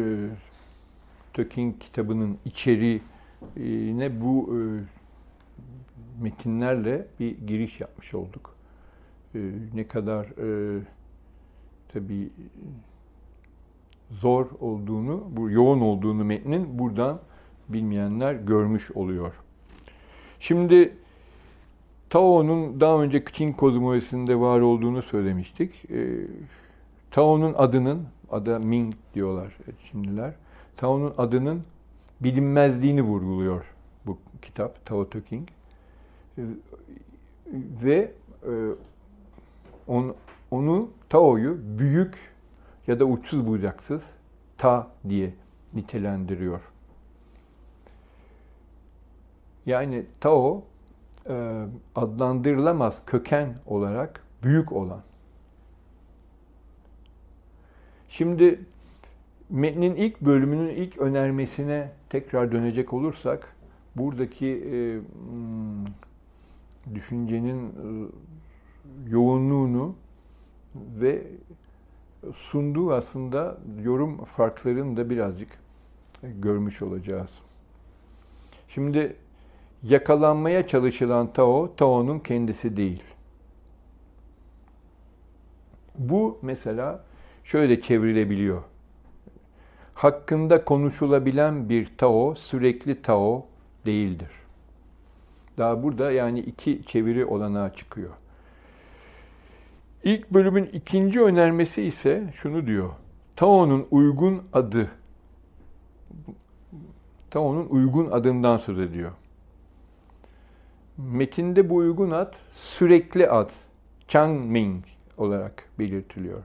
Töking 1.36 1.80
kitabının 1.80 2.38
içeriğine 2.46 4.22
bu 4.22 4.50
e, 4.50 4.60
metinlerle 6.24 7.08
bir 7.20 7.38
giriş 7.48 7.82
yapmış 7.82 8.14
olduk. 8.14 8.56
E, 9.36 9.40
ne 9.74 9.88
kadar 9.88 10.26
e, 10.26 10.80
tabii 11.94 12.30
zor 14.12 14.48
olduğunu, 14.60 15.24
bu 15.32 15.50
yoğun 15.50 15.82
olduğunu 15.82 16.24
metnin 16.24 16.80
buradan 16.80 17.20
bilmeyenler 17.70 18.34
görmüş 18.34 18.92
oluyor. 18.92 19.34
Şimdi 20.40 20.98
Tao'nun 22.10 22.82
daha 22.82 23.02
önce 23.02 23.24
Çin 23.34 23.54
kozmolojisinde 23.54 24.40
var 24.40 24.60
olduğunu 24.60 25.02
söylemiştik. 25.02 25.92
E, 25.92 26.28
Tao'nun 27.12 27.54
adının 27.58 28.08
Ada 28.32 28.60
Ming 28.60 28.94
diyorlar 29.14 29.58
Çinliler. 29.84 30.34
Tao'nun 30.78 31.14
adının 31.18 31.64
bilinmezliğini 32.22 33.02
vurguluyor 33.02 33.66
bu 34.06 34.18
kitap 34.42 34.86
Tao 34.86 35.10
Te 35.10 35.24
King. 35.24 35.50
Ve 37.84 38.12
e, 38.44 38.52
on, 39.88 40.16
onu 40.52 40.90
Tao'yu 41.10 41.58
büyük 41.64 42.34
ya 42.88 43.00
da 43.00 43.06
uçsuz 43.06 43.48
bucaksız 43.48 44.04
Ta 44.58 44.88
diye 45.10 45.34
nitelendiriyor. 45.74 46.62
Yani 49.66 50.06
Tao 50.20 50.64
e, 51.30 51.66
adlandırılamaz 51.96 53.02
köken 53.06 53.58
olarak 53.66 54.24
büyük 54.44 54.72
olan 54.72 55.02
Şimdi 58.10 58.60
metnin 59.50 59.96
ilk 59.96 60.22
bölümünün 60.22 60.70
ilk 60.70 60.98
önermesine 60.98 61.92
tekrar 62.10 62.52
dönecek 62.52 62.94
olursak 62.94 63.56
buradaki 63.96 64.48
e, 64.48 65.00
hmm, 65.30 65.86
düşüncenin 66.96 67.68
e, 67.68 67.88
yoğunluğunu 69.10 69.96
ve 70.76 71.24
sunduğu 72.36 72.94
aslında 72.94 73.58
yorum 73.84 74.26
farklarını 74.26 74.98
da 74.98 75.10
birazcık 75.10 75.50
görmüş 76.24 76.82
olacağız. 76.82 77.40
Şimdi 78.68 79.16
Yakalanmaya 79.84 80.68
çalışılan 80.68 81.34
Tao, 81.34 81.76
Tao'nun 81.76 82.20
kendisi 82.20 82.78
değil. 82.78 83.04
Bu 85.98 86.38
mesela 86.42 87.04
şöyle 87.44 87.82
çevrilebiliyor. 87.82 88.64
Hakkında 89.96 90.66
konuşulabilen 90.66 91.70
bir 91.70 91.98
Tao 91.98 92.36
sürekli 92.36 93.02
Tao 93.02 93.46
değildir. 93.86 94.30
Daha 95.58 95.84
burada 95.84 96.12
yani 96.12 96.40
iki 96.40 96.82
çeviri 96.86 97.26
olanağı 97.26 97.74
çıkıyor. 97.74 98.10
İlk 100.04 100.32
bölümün 100.32 100.66
ikinci 100.66 101.22
önermesi 101.22 101.84
ise 101.84 102.34
şunu 102.36 102.66
diyor. 102.66 102.90
Tao'nun 103.36 103.88
uygun 103.92 104.44
adı. 104.54 104.92
Tao'nun 107.32 107.68
uygun 107.70 108.12
adından 108.12 108.58
söz 108.58 108.80
ediyor. 108.80 109.12
Metinde 110.98 111.70
bu 111.70 111.76
uygun 111.76 112.12
ad 112.12 112.34
sürekli 112.56 113.30
ad. 113.30 113.50
Changming 114.08 114.84
olarak 115.18 115.70
belirtiliyor. 115.80 116.44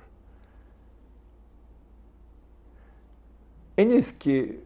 En 3.78 3.90
eski 3.90 4.60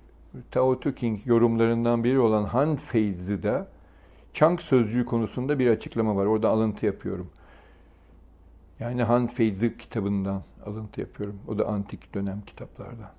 Tao 0.50 0.80
Te 0.80 0.94
Ching 0.94 1.26
yorumlarından 1.26 2.05
biri 2.05 2.18
olan 2.18 2.44
Han 2.44 2.76
Feizi'de 2.76 3.66
Chang 4.34 4.61
sözcüğü 4.61 5.05
konusunda 5.05 5.59
bir 5.59 5.70
açıklama 5.70 6.16
var. 6.16 6.26
Orada 6.26 6.48
alıntı 6.48 6.86
yapıyorum. 6.86 7.30
Yani 8.80 9.02
Han 9.02 9.26
Feizi 9.26 9.76
kitabından 9.78 10.42
alıntı 10.66 11.00
yapıyorum. 11.00 11.36
O 11.48 11.59
da 11.59 11.66
antik 11.66 12.14
dönem 12.14 12.42
kitaplardan. 12.46 13.11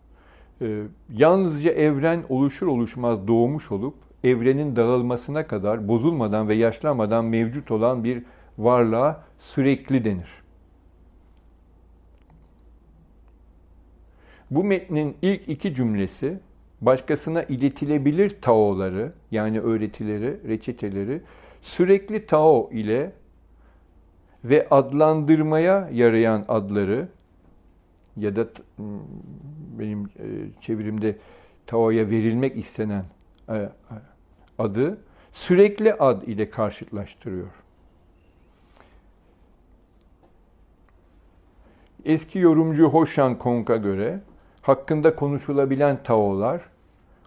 Ee, 0.62 0.84
yalnızca 1.14 1.72
evren 1.72 2.24
oluşur 2.30 2.68
oluşmaz 2.68 3.28
doğmuş 3.28 3.72
olup 3.72 3.96
evrenin 4.24 4.76
dağılmasına 4.76 5.48
kadar 5.48 5.88
bozulmadan 5.88 6.50
ve 6.50 6.56
yaşlanmadan 6.56 7.26
mevcut 7.26 7.72
olan 7.72 8.04
bir 8.04 8.24
varlığa 8.58 9.24
sürekli 9.40 10.06
denir. 10.06 10.45
Bu 14.56 14.64
metnin 14.64 15.18
ilk 15.22 15.50
iki 15.50 15.76
cümlesi 15.76 16.40
başkasına 16.82 17.44
iletilebilir 17.44 18.42
taoları 18.42 19.14
yani 19.32 19.60
öğretileri, 19.60 20.38
reçeteleri 20.48 21.22
sürekli 21.62 22.26
tao 22.26 22.70
ile 22.72 23.12
ve 24.44 24.68
adlandırmaya 24.70 25.90
yarayan 25.94 26.46
adları 26.48 27.08
ya 28.18 28.36
da 28.36 28.48
benim 29.80 30.04
e, 30.06 30.26
çevirimde 30.62 31.18
taoya 31.68 32.10
verilmek 32.10 32.58
istenen 32.58 33.06
e, 33.50 33.70
adı 34.60 34.98
sürekli 35.32 35.94
ad 35.94 36.22
ile 36.22 36.50
karşıtlaştırıyor. 36.50 37.48
Eski 42.06 42.40
yorumcu 42.40 42.90
Hoşan 42.90 43.38
Kong'a 43.38 43.76
göre 43.76 44.20
hakkında 44.68 45.16
konuşulabilen 45.16 46.04
Taolar, 46.04 46.62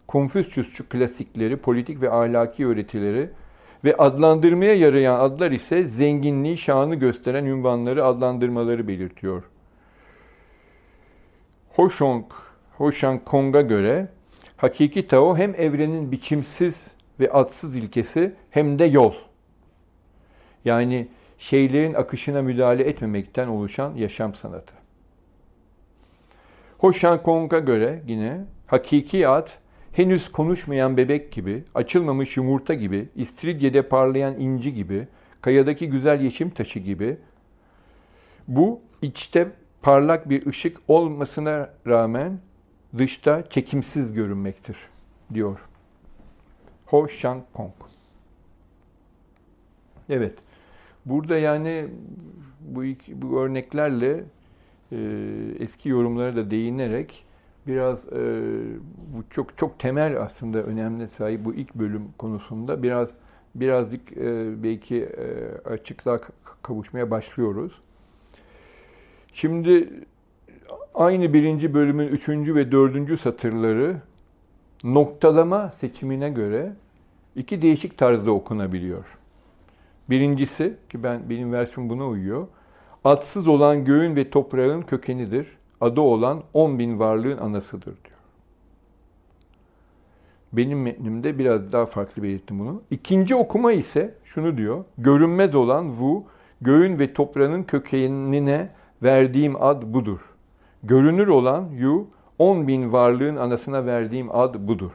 Konfüçyüsçü 0.08 0.88
klasikleri, 0.88 1.56
politik 1.56 2.00
ve 2.02 2.10
ahlaki 2.10 2.66
öğretileri 2.66 3.30
ve 3.84 3.96
adlandırmaya 3.96 4.74
yarayan 4.74 5.20
adlar 5.20 5.50
ise 5.50 5.84
zenginliği, 5.84 6.56
şanı 6.56 6.94
gösteren 6.94 7.44
ünvanları, 7.44 8.04
adlandırmaları 8.04 8.88
belirtiyor. 8.88 9.42
Hoşong, 11.68 12.24
Hoşan 12.76 13.18
Kong'a 13.18 13.60
göre 13.60 14.08
hakiki 14.56 15.06
Tao 15.06 15.36
hem 15.36 15.54
evrenin 15.54 16.12
biçimsiz 16.12 16.90
ve 17.20 17.30
adsız 17.32 17.76
ilkesi 17.76 18.32
hem 18.50 18.78
de 18.78 18.84
yol. 18.84 19.14
Yani 20.64 21.08
şeylerin 21.38 21.94
akışına 21.94 22.42
müdahale 22.42 22.84
etmemekten 22.84 23.48
oluşan 23.48 23.94
yaşam 23.94 24.34
sanatı. 24.34 24.77
Hoşan 26.78 27.22
Kong'a 27.22 27.58
göre 27.58 28.02
yine 28.06 28.44
hakiki 28.66 29.28
ad 29.28 29.48
henüz 29.92 30.32
konuşmayan 30.32 30.96
bebek 30.96 31.32
gibi, 31.32 31.64
açılmamış 31.74 32.36
yumurta 32.36 32.74
gibi, 32.74 33.08
istiridye'de 33.16 33.82
parlayan 33.82 34.40
inci 34.40 34.74
gibi, 34.74 35.08
kayadaki 35.40 35.90
güzel 35.90 36.20
yeşim 36.20 36.50
taşı 36.50 36.78
gibi 36.78 37.16
bu 38.48 38.80
içte 39.02 39.48
parlak 39.82 40.28
bir 40.28 40.46
ışık 40.46 40.76
olmasına 40.88 41.70
rağmen 41.86 42.38
dışta 42.98 43.48
çekimsiz 43.50 44.12
görünmektir 44.12 44.76
diyor. 45.34 45.58
Ho 46.86 47.08
Shang 47.08 47.42
Kong. 47.52 47.72
Evet. 50.08 50.34
Burada 51.06 51.38
yani 51.38 51.88
bu, 52.60 52.82
bu 53.08 53.40
örneklerle 53.40 54.24
eski 55.60 55.88
yorumlara 55.88 56.36
da 56.36 56.50
değinerek 56.50 57.24
biraz 57.66 58.12
e, 58.12 58.52
bu 59.14 59.22
çok 59.30 59.58
çok 59.58 59.78
temel 59.78 60.22
aslında 60.22 60.62
önemli 60.62 61.08
sahip 61.08 61.44
bu 61.44 61.54
ilk 61.54 61.74
bölüm 61.74 62.02
konusunda 62.18 62.82
biraz 62.82 63.10
birazcık 63.54 64.12
e, 64.12 64.62
belki 64.62 64.96
e, 65.02 65.68
açıklığa 65.68 66.20
kavuşmaya 66.62 67.10
başlıyoruz. 67.10 67.72
Şimdi 69.32 69.90
aynı 70.94 71.32
birinci 71.32 71.74
bölümün 71.74 72.08
üçüncü 72.08 72.54
ve 72.54 72.72
dördüncü 72.72 73.16
satırları 73.16 73.96
noktalama 74.84 75.72
seçimine 75.80 76.30
göre 76.30 76.72
iki 77.36 77.62
değişik 77.62 77.98
tarzda 77.98 78.30
okunabiliyor. 78.30 79.04
Birincisi 80.10 80.76
ki 80.90 81.02
ben 81.02 81.30
benim 81.30 81.52
versiyonum 81.52 81.90
buna 81.90 82.06
uyuyor. 82.06 82.46
Adsız 83.08 83.46
olan 83.48 83.84
göğün 83.84 84.16
ve 84.16 84.30
toprağın 84.30 84.82
kökenidir. 84.82 85.46
Adı 85.80 86.00
olan 86.00 86.42
on 86.54 86.78
bin 86.78 86.98
varlığın 86.98 87.38
anasıdır 87.38 87.84
diyor. 87.84 88.18
Benim 90.52 90.82
metnimde 90.82 91.38
biraz 91.38 91.72
daha 91.72 91.86
farklı 91.86 92.22
belirttim 92.22 92.58
bunu. 92.58 92.82
İkinci 92.90 93.34
okuma 93.34 93.72
ise 93.72 94.14
şunu 94.24 94.56
diyor. 94.56 94.84
Görünmez 94.98 95.54
olan 95.54 95.88
Wu, 95.88 96.24
göğün 96.60 96.98
ve 96.98 97.12
toprağın 97.14 97.62
kökenine 97.62 98.68
verdiğim 99.02 99.62
ad 99.62 99.82
budur. 99.82 100.20
Görünür 100.82 101.28
olan 101.28 101.68
Yu, 101.68 102.06
on 102.38 102.68
bin 102.68 102.92
varlığın 102.92 103.36
anasına 103.36 103.86
verdiğim 103.86 104.36
ad 104.36 104.54
budur. 104.58 104.92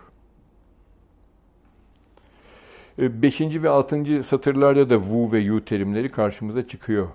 E, 2.99 3.22
beşinci 3.22 3.64
ve 3.64 3.70
altıncı 3.70 4.24
satırlarda 4.24 4.89
da 4.89 4.99
Wu 4.99 5.32
ve 5.32 5.39
Yu 5.39 5.66
terimleri 5.66 6.09
karşımıza 6.09 6.68
çıkıyor. 6.68 7.07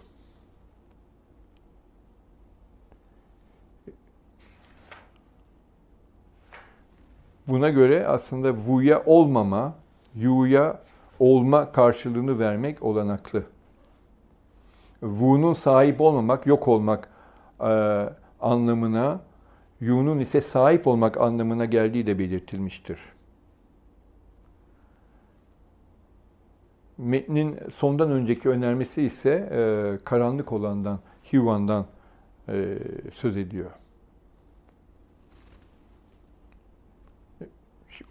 Buna 7.48 7.68
göre 7.68 8.06
aslında 8.06 8.54
Wu'ya 8.54 9.02
olmama, 9.06 9.74
Yu'ya 10.14 10.80
olma 11.18 11.72
karşılığını 11.72 12.38
vermek 12.38 12.82
olanaklı. 12.82 13.42
Wu'nun 15.00 15.52
sahip 15.52 16.00
olmamak, 16.00 16.46
yok 16.46 16.68
olmak 16.68 17.08
e, 17.60 17.64
anlamına, 18.40 19.20
Yu'nun 19.80 20.18
ise 20.18 20.40
sahip 20.40 20.86
olmak 20.86 21.16
anlamına 21.20 21.64
geldiği 21.64 22.06
de 22.06 22.18
belirtilmiştir. 22.18 22.98
Metnin 26.98 27.58
sondan 27.76 28.10
önceki 28.10 28.48
önermesi 28.48 29.02
ise 29.02 29.30
e, 29.30 30.04
karanlık 30.04 30.52
olandan, 30.52 30.98
Hivan'dan 31.32 31.86
e, 32.48 32.78
söz 33.14 33.36
ediyor. 33.36 33.70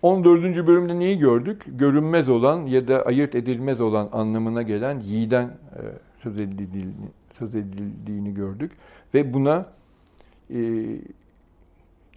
14. 0.01 0.67
bölümde 0.67 0.99
neyi 0.99 1.19
gördük? 1.19 1.63
Görünmez 1.67 2.29
olan 2.29 2.65
ya 2.65 2.87
da 2.87 3.01
ayırt 3.01 3.35
edilmez 3.35 3.81
olan 3.81 4.09
anlamına 4.11 4.61
gelen 4.61 4.99
yiğiden 4.99 5.45
e, 5.45 5.81
söz 6.23 6.39
edildiğini, 6.39 6.91
söz 7.39 7.55
edildiğini 7.55 8.33
gördük. 8.33 8.71
Ve 9.13 9.33
buna 9.33 9.65
e, 10.49 10.57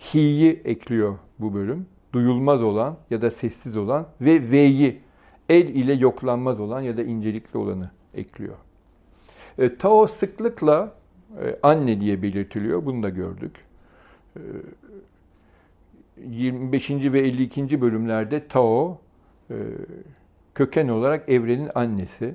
hi'yi 0.01 0.61
ekliyor 0.65 1.19
bu 1.39 1.55
bölüm. 1.55 1.87
Duyulmaz 2.13 2.63
olan 2.63 2.97
ya 3.11 3.23
da 3.23 3.31
sessiz 3.31 3.77
olan 3.77 4.07
ve 4.21 4.51
ve'yi 4.51 5.01
el 5.49 5.69
ile 5.69 5.93
yoklanmaz 5.93 6.61
olan 6.61 6.81
ya 6.81 6.97
da 6.97 7.03
incelikli 7.03 7.59
olanı 7.59 7.91
ekliyor. 8.15 8.57
E, 9.59 9.77
Tao 9.77 10.07
sıklıkla 10.07 10.93
e, 11.43 11.57
anne 11.63 12.01
diye 12.01 12.23
belirtiliyor. 12.23 12.85
Bunu 12.85 13.03
da 13.03 13.09
gördük. 13.09 13.53
E, 14.37 14.41
25. 16.29 16.91
ve 16.91 17.21
52. 17.21 17.81
bölümlerde 17.81 18.47
Tao 18.47 18.99
e, 19.51 19.57
köken 20.55 20.89
olarak 20.89 21.29
evrenin 21.29 21.71
annesi. 21.75 22.35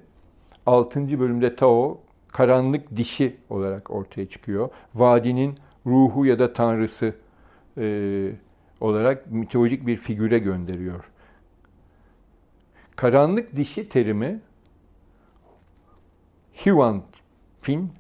6. 0.66 1.20
bölümde 1.20 1.56
Tao 1.56 2.00
karanlık 2.28 2.96
dişi 2.96 3.36
olarak 3.50 3.92
ortaya 3.92 4.30
çıkıyor. 4.30 4.70
Vadinin 4.96 5.56
ruhu 5.86 6.26
ya 6.26 6.40
da 6.40 6.54
tanrısı 6.54 7.14
e, 7.78 8.32
olarak 8.82 9.32
mitolojik 9.32 9.88
bir 9.88 9.98
figüre 9.98 10.40
gönderiyor. 10.40 11.06
karanlık 12.96 13.56
dişi 13.56 13.90
terimi 13.90 14.42
Hiwan 16.66 17.04
Pin 17.62 17.92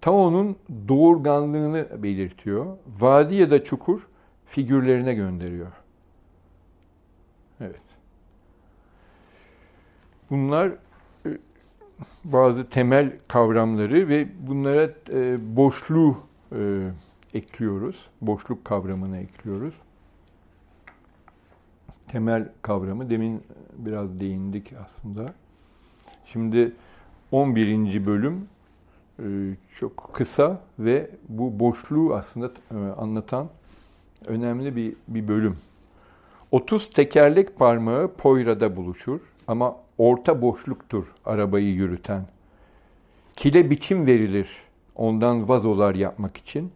Tao'nun 0.00 0.56
doğurganlığını 0.88 2.02
belirtiyor. 2.02 2.76
Vadi 3.00 3.34
ya 3.34 3.50
da 3.50 3.64
çukur 3.64 4.06
figürlerine 4.56 5.14
gönderiyor. 5.14 5.72
Evet. 7.60 7.80
Bunlar 10.30 10.68
e, 11.26 11.28
bazı 12.24 12.68
temel 12.68 13.12
kavramları 13.28 14.08
ve 14.08 14.28
bunlara 14.46 14.90
e, 15.12 15.56
boşluğu 15.56 16.18
e, 16.52 16.90
ekliyoruz. 17.34 18.08
Boşluk 18.20 18.64
kavramını 18.64 19.18
ekliyoruz. 19.18 19.74
Temel 22.08 22.48
kavramı 22.62 23.10
demin 23.10 23.42
biraz 23.78 24.20
değindik 24.20 24.72
aslında. 24.84 25.34
Şimdi 26.26 26.72
11. 27.32 28.06
bölüm 28.06 28.48
çok 29.78 30.10
kısa 30.14 30.60
ve 30.78 31.10
bu 31.28 31.60
boşluğu 31.60 32.14
aslında 32.14 32.50
anlatan 32.96 33.48
önemli 34.26 34.76
bir, 34.76 34.94
bir 35.08 35.28
bölüm. 35.28 35.56
30 36.52 36.90
tekerlek 36.90 37.56
parmağı 37.56 38.12
Poyra'da 38.12 38.76
buluşur 38.76 39.20
ama 39.46 39.76
orta 39.98 40.42
boşluktur 40.42 41.06
arabayı 41.24 41.74
yürüten. 41.74 42.26
Kile 43.36 43.70
biçim 43.70 44.06
verilir 44.06 44.48
ondan 44.94 45.48
vazolar 45.48 45.94
yapmak 45.94 46.36
için 46.36 46.72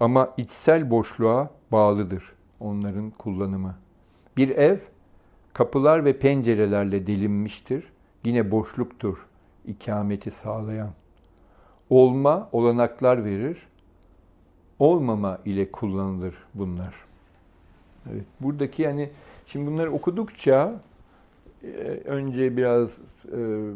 ama 0.00 0.34
içsel 0.36 0.90
boşluğa 0.90 1.50
bağlıdır 1.72 2.32
onların 2.60 3.10
kullanımı. 3.10 3.74
Bir 4.36 4.48
ev 4.48 4.78
kapılar 5.52 6.04
ve 6.04 6.18
pencerelerle 6.18 7.06
delinmiştir. 7.06 7.84
Yine 8.24 8.50
boşluktur 8.50 9.26
ikameti 9.66 10.30
sağlayan. 10.30 10.90
Olma 11.90 12.48
olanaklar 12.52 13.24
verir. 13.24 13.58
Olmama 14.78 15.38
ile 15.44 15.70
kullanılır 15.70 16.34
bunlar. 16.54 16.94
Evet, 18.12 18.24
buradaki 18.40 18.82
yani 18.82 19.10
şimdi 19.46 19.70
bunları 19.70 19.92
okudukça 19.92 20.80
e, 21.64 21.68
önce 22.04 22.56
biraz 22.56 22.88
e, 23.32 23.70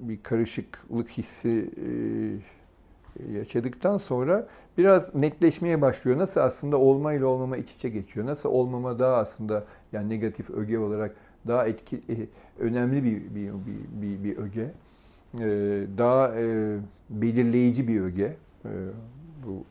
bir 0.00 0.22
karışıklık 0.22 1.10
hissi 1.10 1.70
e, 1.76 3.32
yaşadıktan 3.32 3.98
sonra 3.98 4.46
biraz 4.78 5.14
netleşmeye 5.14 5.80
başlıyor. 5.80 6.18
Nasıl 6.18 6.40
aslında 6.40 6.76
olma 6.76 7.12
ile 7.12 7.24
olmama 7.24 7.56
iç 7.56 7.72
içe 7.72 7.88
geçiyor. 7.88 8.26
Nasıl 8.26 8.48
olmama 8.48 8.98
daha 8.98 9.16
aslında 9.16 9.64
yani 9.92 10.10
negatif 10.10 10.50
öge 10.50 10.78
olarak 10.78 11.16
daha 11.46 11.66
etki 11.66 12.02
önemli 12.58 13.04
bir 13.04 13.34
bir 13.34 13.52
bir, 13.52 14.02
bir, 14.02 14.24
bir 14.24 14.36
öge. 14.36 14.70
Daha 15.98 16.34
belirleyici 17.10 17.88
bir 17.88 18.00
öge 18.00 18.36
bu 19.46 19.64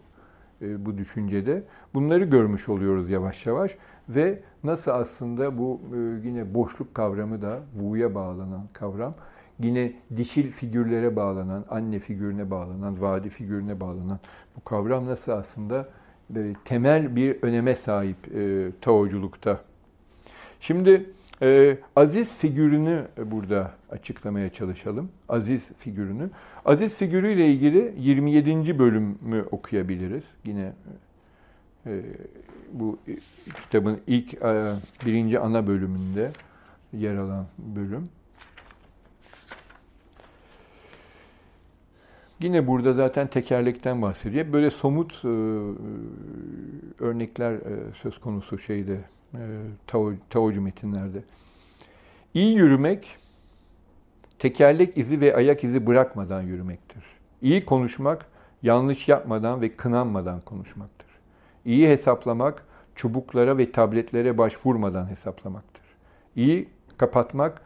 bu 0.62 0.98
düşüncede. 0.98 1.64
Bunları 1.94 2.24
görmüş 2.24 2.70
oluyoruz 2.70 3.10
yavaş 3.10 3.46
yavaş 3.46 3.78
ve 4.10 4.40
nasıl 4.64 4.92
aslında 4.92 5.58
bu 5.58 5.82
yine 6.24 6.54
boşluk 6.54 6.96
kavramı 6.96 7.42
da 7.42 7.60
Wu'ya 7.74 8.16
bağlanan 8.16 8.68
kavram 8.74 9.14
yine 9.60 9.94
dişil 10.18 10.52
figürlere 10.52 11.16
bağlanan, 11.16 11.66
anne 11.70 12.00
figürüne 12.00 12.52
bağlanan, 12.52 13.02
vadi 13.02 13.30
figürüne 13.30 13.80
bağlanan 13.80 14.20
bu 14.56 14.64
kavram 14.64 15.06
nasıl 15.06 15.32
aslında 15.32 15.90
e, 16.36 16.54
temel 16.66 17.16
bir 17.16 17.44
öneme 17.44 17.76
sahip 17.76 18.36
e, 18.36 18.72
Taoculukta. 18.82 19.62
Şimdi 20.60 21.10
e, 21.42 21.78
aziz 21.96 22.38
figürünü 22.38 23.08
burada 23.26 23.72
açıklamaya 23.90 24.50
çalışalım. 24.50 25.10
Aziz 25.30 25.70
figürünü. 25.78 26.30
Aziz 26.66 26.96
figürüyle 26.96 27.48
ilgili 27.48 27.94
27. 27.98 28.80
bölümü 28.80 29.46
okuyabiliriz. 29.52 30.24
Yine 30.46 30.74
e, 31.86 32.02
bu 32.74 33.00
kitabın 33.62 34.02
ilk 34.08 34.34
e, 34.34 34.74
birinci 35.06 35.40
ana 35.40 35.68
bölümünde 35.68 36.32
yer 36.94 37.16
alan 37.16 37.46
bölüm. 37.58 38.10
Yine 42.40 42.68
burada 42.68 42.94
zaten 42.94 43.28
tekerlekten 43.28 44.02
bahsediyor. 44.02 44.54
Böyle 44.54 44.70
somut 44.70 45.22
e, 45.24 45.28
örnekler 47.04 47.54
e, 47.54 47.94
söz 48.02 48.20
konusu 48.20 48.60
şeyde 48.60 49.00
e, 49.34 49.42
Tao, 49.88 50.14
Taocu 50.30 50.62
metinlerde. 50.62 51.24
İyi 52.34 52.56
yürümek 52.56 53.18
tekerlek 54.40 54.98
izi 54.98 55.22
ve 55.22 55.36
ayak 55.36 55.64
izi 55.64 55.88
bırakmadan 55.88 56.42
yürümektir. 56.42 57.04
İyi 57.42 57.66
konuşmak 57.66 58.26
yanlış 58.64 59.08
yapmadan 59.08 59.62
ve 59.62 59.72
kınanmadan 59.72 60.42
konuşmaktır. 60.42 61.10
İyi 61.66 61.88
hesaplamak 61.88 62.66
çubuklara 62.96 63.58
ve 63.58 63.72
tabletlere 63.72 64.38
başvurmadan 64.38 65.10
hesaplamaktır. 65.10 65.84
İyi 66.36 66.70
kapatmak 66.98 67.62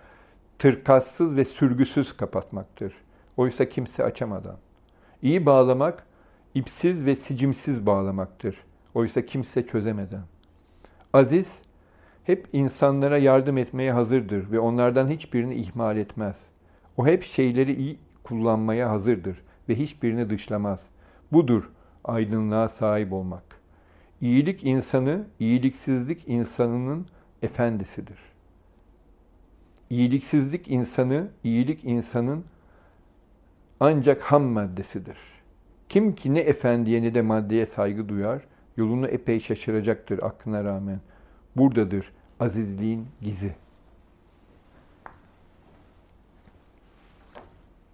tırkassız 0.59 1.35
ve 1.35 1.45
sürgüsüz 1.45 2.17
kapatmaktır. 2.17 2.93
Oysa 3.37 3.69
kimse 3.69 4.03
açamadan. 4.03 4.57
İyi 5.21 5.45
bağlamak, 5.45 6.05
ipsiz 6.53 7.05
ve 7.05 7.15
sicimsiz 7.15 7.85
bağlamaktır. 7.85 8.63
Oysa 8.93 9.25
kimse 9.25 9.67
çözemeden. 9.67 10.23
Aziz, 11.13 11.51
hep 12.23 12.47
insanlara 12.53 13.17
yardım 13.17 13.57
etmeye 13.57 13.91
hazırdır 13.91 14.51
ve 14.51 14.59
onlardan 14.59 15.07
hiçbirini 15.07 15.55
ihmal 15.55 15.97
etmez. 15.97 16.37
O 16.99 17.07
hep 17.07 17.23
şeyleri 17.23 17.75
iyi 17.75 17.97
kullanmaya 18.23 18.89
hazırdır 18.89 19.41
ve 19.69 19.75
hiçbirini 19.75 20.29
dışlamaz. 20.29 20.81
Budur 21.31 21.69
aydınlığa 22.03 22.69
sahip 22.69 23.13
olmak. 23.13 23.43
İyilik 24.21 24.63
insanı, 24.63 25.27
iyiliksizlik 25.39 26.27
insanının 26.27 27.07
efendisidir. 27.41 28.17
İyiliksizlik 29.89 30.67
insanı, 30.71 31.27
iyilik 31.43 31.85
insanın 31.85 32.45
ancak 33.79 34.21
ham 34.21 34.43
maddesidir. 34.43 35.17
Kim 35.89 36.15
ki 36.15 36.33
ne 36.33 36.39
efendiye 36.39 37.01
ne 37.01 37.15
de 37.15 37.21
maddeye 37.21 37.65
saygı 37.65 38.09
duyar, 38.09 38.41
yolunu 38.77 39.07
epey 39.07 39.39
şaşıracaktır 39.39 40.23
aklına 40.23 40.63
rağmen. 40.63 40.99
Buradadır 41.55 42.11
azizliğin 42.39 43.07
gizi. 43.21 43.55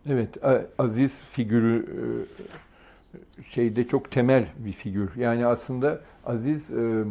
Evet, 0.10 0.38
aziz 0.78 1.24
figürü 1.24 1.86
e, 1.86 3.44
şeyde 3.44 3.88
çok 3.88 4.12
temel 4.12 4.48
bir 4.58 4.72
figür. 4.72 5.16
Yani 5.16 5.46
aslında 5.46 6.02
aziz 6.26 6.72
e, 6.72 7.04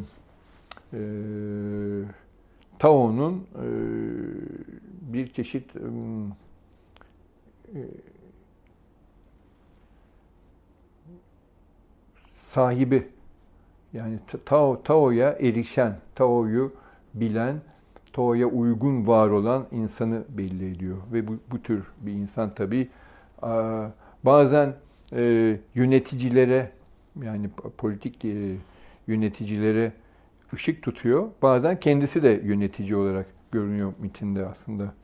e, 0.92 0.99
Tao'nun 2.78 3.47
e, 3.55 3.66
bir 5.12 5.32
çeşit 5.32 5.76
e, 5.76 5.80
sahibi 12.42 13.09
yani 13.92 14.18
Tao, 14.45 14.82
Tao'ya 14.82 15.32
erişen, 15.32 15.99
Tao'yu 16.14 16.72
bilen, 17.14 17.61
Tao'ya 18.15 18.47
uygun 18.47 19.07
var 19.07 19.29
olan 19.29 19.67
insanı 19.73 20.25
belli 20.29 20.71
ediyor. 20.71 20.97
Ve 21.12 21.29
bu, 21.29 21.39
bu 21.51 21.62
tür 21.62 21.83
bir 22.01 22.12
insan 22.12 22.55
tabii 22.55 22.89
bazen 24.25 24.75
e, 25.12 25.57
yöneticilere 25.75 26.71
yani 27.23 27.49
politik 27.79 28.25
e, 28.25 28.57
yöneticilere 29.07 29.93
ışık 30.55 30.83
tutuyor. 30.83 31.29
Bazen 31.43 31.81
kendisi 31.81 32.23
de 32.23 32.41
yönetici 32.45 32.97
olarak 32.97 33.27
görünüyor 33.53 33.93
mitinde 33.99 34.47
aslında. 34.47 34.95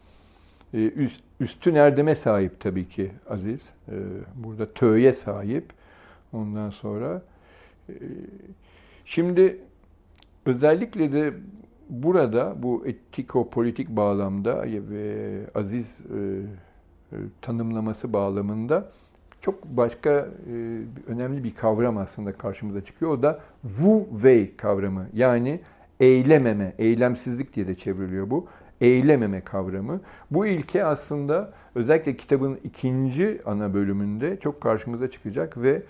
E, 0.75 0.79
üst, 0.79 1.21
üstün 1.41 1.75
erdeme 1.75 2.15
sahip 2.15 2.61
tabii 2.61 2.89
ki 2.89 3.11
Aziz. 3.31 3.69
E, 3.89 3.95
burada 4.35 4.73
töye 4.73 5.13
sahip. 5.13 5.73
Ondan 6.33 6.71
sonra 6.71 7.23
Şimdi 9.11 9.59
özellikle 10.47 11.13
de 11.13 11.35
burada 11.91 12.55
bu 12.63 12.87
etiko-politik 12.87 13.89
bağlamda 13.89 14.63
ve 14.67 15.41
aziz 15.55 15.99
e, 16.01 16.17
e, 17.13 17.17
tanımlaması 17.43 18.13
bağlamında 18.13 18.91
çok 19.41 19.65
başka 19.65 20.11
e, 20.11 20.25
önemli 21.07 21.45
bir 21.45 21.55
kavram 21.55 21.99
aslında 21.99 22.33
karşımıza 22.33 22.85
çıkıyor. 22.85 23.11
O 23.11 23.23
da 23.23 23.41
Wu 23.63 24.09
Wei 24.11 24.57
kavramı. 24.57 25.07
Yani 25.15 25.61
eylememe, 26.01 26.73
eylemsizlik 26.79 27.57
diye 27.57 27.67
de 27.67 27.75
çevriliyor 27.75 28.31
bu. 28.31 28.47
Eylememe 28.81 29.41
kavramı. 29.41 30.01
Bu 30.31 30.47
ilke 30.47 30.85
aslında 30.85 31.53
özellikle 31.75 32.17
kitabın 32.17 32.59
ikinci 32.65 33.41
ana 33.47 33.75
bölümünde 33.75 34.41
çok 34.41 34.61
karşımıza 34.61 35.11
çıkacak 35.11 35.57
ve 35.63 35.83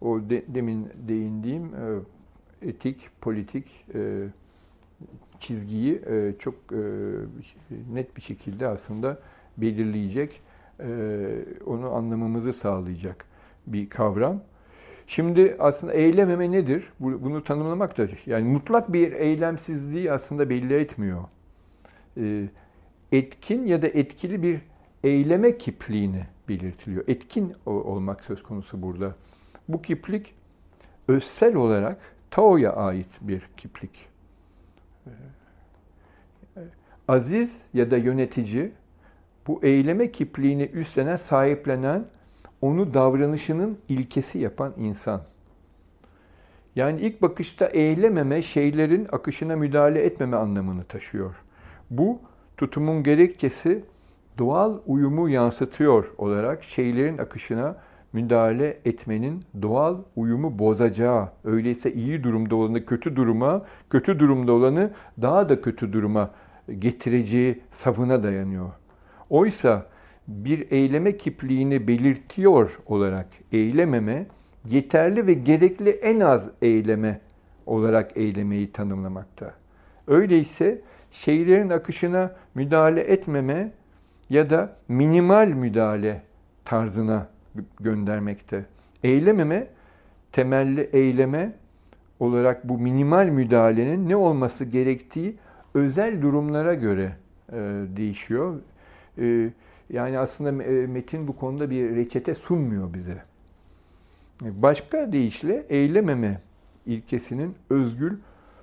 o 0.00 0.20
de, 0.30 0.42
demin 0.48 0.88
değindiğim 1.08 1.64
e, 1.64 2.68
etik, 2.68 3.10
politik 3.20 3.84
e, 3.94 4.24
çizgiyi 5.40 6.02
e, 6.10 6.34
çok 6.38 6.54
e, 6.54 6.80
net 7.92 8.16
bir 8.16 8.22
şekilde 8.22 8.68
aslında 8.68 9.18
belirleyecek, 9.56 10.40
e, 10.80 10.88
onu 11.66 11.94
anlamamızı 11.94 12.52
sağlayacak 12.52 13.24
bir 13.66 13.90
kavram. 13.90 14.40
Şimdi 15.06 15.56
aslında 15.58 15.92
eylememe 15.92 16.50
nedir? 16.50 16.92
Bunu 17.00 17.44
tanımlamak 17.44 17.98
da 17.98 18.08
yani 18.26 18.48
mutlak 18.48 18.92
bir 18.92 19.12
eylemsizliği 19.12 20.12
aslında 20.12 20.50
belli 20.50 20.74
etmiyor. 20.74 21.24
Etkin 23.12 23.66
ya 23.66 23.82
da 23.82 23.86
etkili 23.86 24.42
bir 24.42 24.60
eyleme 25.04 25.58
kipliğini 25.58 26.24
belirtiliyor. 26.48 27.04
Etkin 27.08 27.54
olmak 27.66 28.24
söz 28.24 28.42
konusu 28.42 28.82
burada. 28.82 29.14
Bu 29.68 29.82
kiplik 29.82 30.34
özsel 31.08 31.54
olarak 31.54 31.98
Tao'ya 32.30 32.72
ait 32.72 33.18
bir 33.20 33.42
kiplik. 33.56 34.13
Aziz 37.08 37.60
ya 37.74 37.90
da 37.90 37.96
yönetici 37.96 38.72
bu 39.46 39.60
eyleme 39.62 40.12
kipliğini 40.12 40.62
üstlenen, 40.62 41.16
sahiplenen, 41.16 42.04
onu 42.60 42.94
davranışının 42.94 43.78
ilkesi 43.88 44.38
yapan 44.38 44.72
insan. 44.78 45.22
Yani 46.76 47.00
ilk 47.00 47.22
bakışta 47.22 47.66
eylememe, 47.66 48.42
şeylerin 48.42 49.08
akışına 49.12 49.56
müdahale 49.56 50.02
etmeme 50.02 50.36
anlamını 50.36 50.84
taşıyor. 50.84 51.34
Bu 51.90 52.20
tutumun 52.56 53.02
gerekçesi 53.02 53.84
doğal 54.38 54.78
uyumu 54.86 55.28
yansıtıyor 55.28 56.12
olarak 56.18 56.64
şeylerin 56.64 57.18
akışına 57.18 57.76
müdahale 58.14 58.78
etmenin 58.84 59.44
doğal 59.62 59.98
uyumu 60.16 60.58
bozacağı, 60.58 61.28
öyleyse 61.44 61.92
iyi 61.92 62.22
durumda 62.22 62.56
olanı 62.56 62.86
kötü 62.86 63.16
duruma, 63.16 63.62
kötü 63.90 64.18
durumda 64.18 64.52
olanı 64.52 64.90
daha 65.22 65.48
da 65.48 65.60
kötü 65.60 65.92
duruma 65.92 66.30
getireceği 66.78 67.60
savına 67.70 68.22
dayanıyor. 68.22 68.70
Oysa 69.30 69.86
bir 70.28 70.70
eyleme 70.70 71.16
kipliğini 71.16 71.88
belirtiyor 71.88 72.78
olarak 72.86 73.26
eylememe, 73.52 74.26
yeterli 74.68 75.26
ve 75.26 75.34
gerekli 75.34 75.90
en 75.90 76.20
az 76.20 76.50
eyleme 76.62 77.20
olarak 77.66 78.16
eylemeyi 78.16 78.72
tanımlamakta. 78.72 79.54
Öyleyse 80.06 80.80
şeylerin 81.10 81.70
akışına 81.70 82.32
müdahale 82.54 83.00
etmeme 83.00 83.72
ya 84.30 84.50
da 84.50 84.76
minimal 84.88 85.48
müdahale 85.48 86.22
tarzına 86.64 87.33
göndermekte. 87.80 88.64
Eylememe, 89.02 89.66
temelli 90.32 90.80
eyleme 90.92 91.52
olarak 92.20 92.68
bu 92.68 92.78
minimal 92.78 93.28
müdahalenin 93.28 94.08
ne 94.08 94.16
olması 94.16 94.64
gerektiği 94.64 95.36
özel 95.74 96.22
durumlara 96.22 96.74
göre 96.74 97.16
e, 97.52 97.56
değişiyor. 97.96 98.60
E, 99.18 99.50
yani 99.90 100.18
aslında 100.18 100.62
e, 100.62 100.86
metin 100.86 101.28
bu 101.28 101.36
konuda 101.36 101.70
bir 101.70 101.96
reçete 101.96 102.34
sunmuyor 102.34 102.94
bize. 102.94 103.22
Başka 104.40 105.12
deyişle 105.12 105.66
eylememe 105.68 106.40
ilkesinin 106.86 107.54
özgül, 107.70 108.16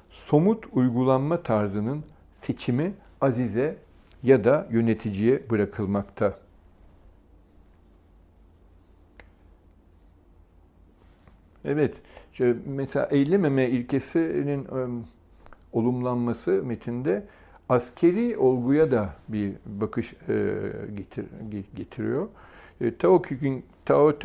somut 0.09 0.65
uygulanma 0.73 1.41
tarzının 1.41 2.03
seçimi 2.37 2.93
azize 3.21 3.75
ya 4.23 4.43
da 4.43 4.67
yöneticiye 4.71 5.49
bırakılmakta. 5.49 6.37
Evet, 11.65 11.95
işte 12.33 12.55
mesela 12.65 13.05
eylememe 13.11 13.69
ilkesinin 13.69 14.67
olumlanması 15.73 16.51
metinde 16.51 17.23
askeri 17.69 18.37
olguya 18.37 18.91
da 18.91 19.09
bir 19.29 19.51
bakış 19.65 20.15
getir, 20.95 21.25
getiriyor. 21.75 22.27
E, 22.81 22.95
Tao 22.95 23.21
King, 23.21 23.63
Tao 23.85 24.19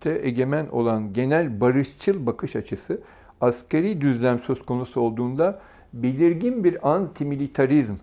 Te 0.00 0.20
egemen 0.22 0.66
olan 0.66 1.12
genel 1.12 1.60
barışçıl 1.60 2.26
bakış 2.26 2.56
açısı 2.56 3.00
askeri 3.40 4.00
düzlem 4.00 4.38
söz 4.38 4.62
konusu 4.62 5.00
olduğunda 5.00 5.60
belirgin 5.92 6.64
bir 6.64 6.92
antimilitarizm 6.92 7.94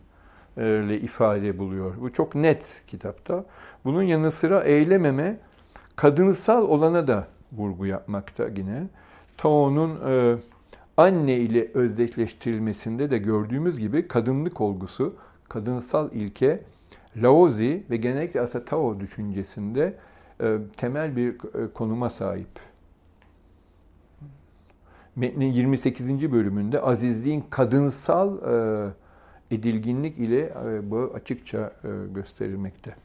ile 0.58 1.00
ifade 1.00 1.58
buluyor. 1.58 1.94
Bu 2.02 2.14
çok 2.14 2.36
net 2.36 2.82
kitapta. 2.88 3.46
Bunun 3.86 4.04
yanı 4.04 4.32
sıra 4.32 4.64
eylememe 4.64 5.38
kadınsal 5.96 6.62
olana 6.62 7.08
da 7.08 7.28
vurgu 7.52 7.86
yapmakta 7.86 8.48
yine. 8.48 8.88
Tao'nun 9.38 10.00
e, 10.12 10.38
anne 10.98 11.38
ile 11.38 11.68
özdeşleştirilmesinde 11.74 13.12
de 13.12 13.18
gördüğümüz 13.18 13.80
gibi 13.80 14.08
kadınlık 14.08 14.62
olgusu, 14.62 15.16
kadınsal 15.50 16.12
ilke 16.12 16.64
Laozi 17.18 17.84
ve 17.90 17.98
genellikle 17.98 18.42
aslında 18.42 18.66
Tao 18.66 19.00
düşüncesinde 19.00 19.94
e, 20.42 20.58
temel 20.78 21.16
bir 21.16 21.34
e, 21.34 21.74
konuma 21.74 22.10
sahip. 22.10 22.60
Metnin 25.16 25.54
28. 25.54 26.32
bölümünde 26.32 26.82
azizliğin 26.82 27.44
kadınsal 27.50 28.38
e, 28.38 29.56
edilginlik 29.56 30.18
ile 30.18 30.54
e, 30.66 30.92
bağı 30.92 31.12
açıkça 31.14 31.74
e, 31.84 31.88
gösterilmekte. 32.14 32.96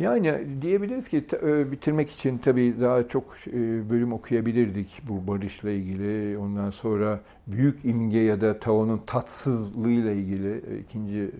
Yani 0.00 0.46
diyebiliriz 0.62 1.08
ki 1.08 1.24
e, 1.42 1.72
bitirmek 1.72 2.10
için 2.10 2.38
tabii 2.38 2.74
daha 2.80 3.08
çok 3.08 3.24
e, 3.46 3.90
bölüm 3.90 4.12
okuyabilirdik 4.12 5.02
bu 5.08 5.26
barışla 5.26 5.70
ilgili. 5.70 6.38
Ondan 6.38 6.70
sonra 6.70 7.20
büyük 7.46 7.84
imge 7.84 8.18
ya 8.18 8.40
da 8.40 8.58
Tao'nun 8.58 9.00
tatsızlığıyla 9.06 10.12
ilgili 10.12 10.52
e, 10.52 10.78
ikinci 10.78 11.30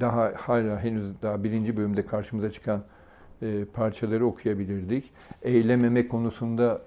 daha 0.00 0.32
hala 0.36 0.80
henüz 0.80 1.22
daha 1.22 1.44
birinci 1.44 1.76
bölümde 1.76 2.06
karşımıza 2.06 2.50
çıkan 2.52 2.82
parçaları 3.72 4.26
okuyabilirdik. 4.26 5.12
Eylememe 5.42 6.08
konusunda 6.08 6.82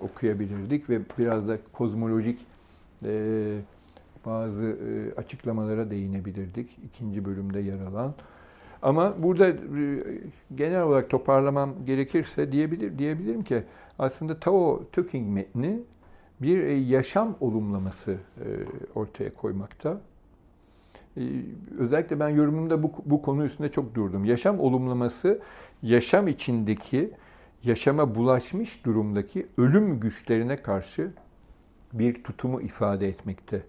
okuyabilirdik 0.00 0.90
ve 0.90 0.98
biraz 1.18 1.48
da 1.48 1.58
kozmolojik 1.72 2.40
bazı 4.26 4.76
açıklamalara 5.16 5.90
değinebilirdik 5.90 6.78
ikinci 6.86 7.24
bölümde 7.24 7.60
yer 7.60 7.80
alan. 7.80 8.14
Ama 8.84 9.22
burada 9.22 9.48
e, 9.48 9.54
genel 10.54 10.82
olarak 10.82 11.10
toparlamam 11.10 11.74
gerekirse 11.86 12.52
diyebilir 12.52 12.98
diyebilirim 12.98 13.44
ki 13.44 13.62
aslında 13.98 14.40
Tao 14.40 14.82
Te 14.92 15.08
Ching 15.10 15.28
metni 15.34 15.80
bir 16.42 16.62
e, 16.62 16.72
yaşam 16.72 17.36
olumlaması 17.40 18.12
e, 18.12 18.46
ortaya 18.94 19.34
koymakta. 19.34 20.00
Özellikle 21.78 22.20
ben 22.20 22.28
yorumumda 22.28 22.82
bu, 22.82 22.92
bu 23.04 23.22
konu 23.22 23.44
üstünde 23.44 23.68
çok 23.68 23.94
durdum. 23.94 24.24
Yaşam 24.24 24.60
olumlaması, 24.60 25.40
yaşam 25.82 26.28
içindeki, 26.28 27.10
yaşama 27.62 28.14
bulaşmış 28.14 28.84
durumdaki 28.84 29.46
ölüm 29.58 30.00
güçlerine 30.00 30.56
karşı 30.56 31.10
bir 31.92 32.24
tutumu 32.24 32.60
ifade 32.60 33.08
etmekte. 33.08 33.62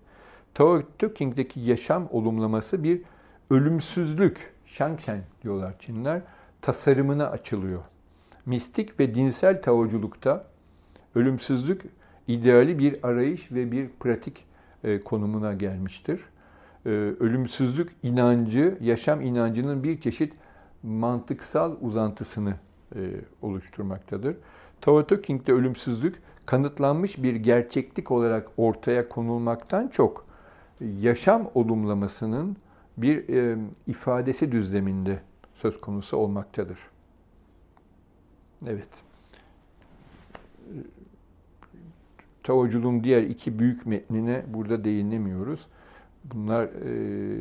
Tao 0.54 0.82
Te 1.00 1.14
Ching'deki 1.14 1.60
yaşam 1.60 2.08
olumlaması 2.12 2.84
bir 2.84 3.02
ölümsüzlük, 3.50 4.55
Shangchen 4.78 5.20
diyorlar 5.44 5.74
Çinler, 5.80 6.22
tasarımına 6.62 7.28
açılıyor. 7.28 7.82
Mistik 8.46 9.00
ve 9.00 9.16
dinsel 9.16 9.62
taoculukta 9.62 10.46
ölümsüzlük 11.16 11.82
ideali 12.28 12.80
bir 12.80 13.08
arayış 13.08 13.52
ve 13.52 13.72
bir 13.72 13.90
pratik 14.00 14.46
e, 14.84 15.02
konumuna 15.02 15.54
gelmiştir. 15.54 16.20
E, 16.86 16.90
ölümsüzlük 16.90 17.92
inancı, 18.04 18.78
yaşam 18.82 19.22
inancının 19.22 19.84
bir 19.84 20.02
çeşit 20.02 20.34
mantıksal 20.84 21.76
uzantısını 21.82 22.54
e, 22.96 23.00
oluşturmaktadır. 23.42 24.36
Tao 24.82 25.08
Te 25.08 25.22
Ching'de 25.22 25.54
ölümsüzlük 25.54 26.16
kanıtlanmış 26.46 27.24
bir 27.24 27.36
gerçeklik 27.36 28.12
olarak 28.12 28.48
ortaya 28.58 29.10
konulmaktan 29.10 29.88
çok 29.88 30.26
yaşam 30.82 31.50
olumlamasının 31.54 32.58
bir 32.98 33.30
e, 33.30 33.58
ifadesi 33.88 34.52
düzleminde 34.52 35.20
söz 35.54 35.82
konusu 35.82 36.18
olmaktadır. 36.18 36.80
Evet. 38.68 38.88
Taoculuğun 42.44 43.04
diğer 43.04 43.24
iki 43.24 43.60
büyük 43.60 43.86
metnine 43.86 44.44
burada 44.48 44.84
değinemiyoruz. 44.84 45.68
Bunlar 46.24 46.64
e, 46.64 47.38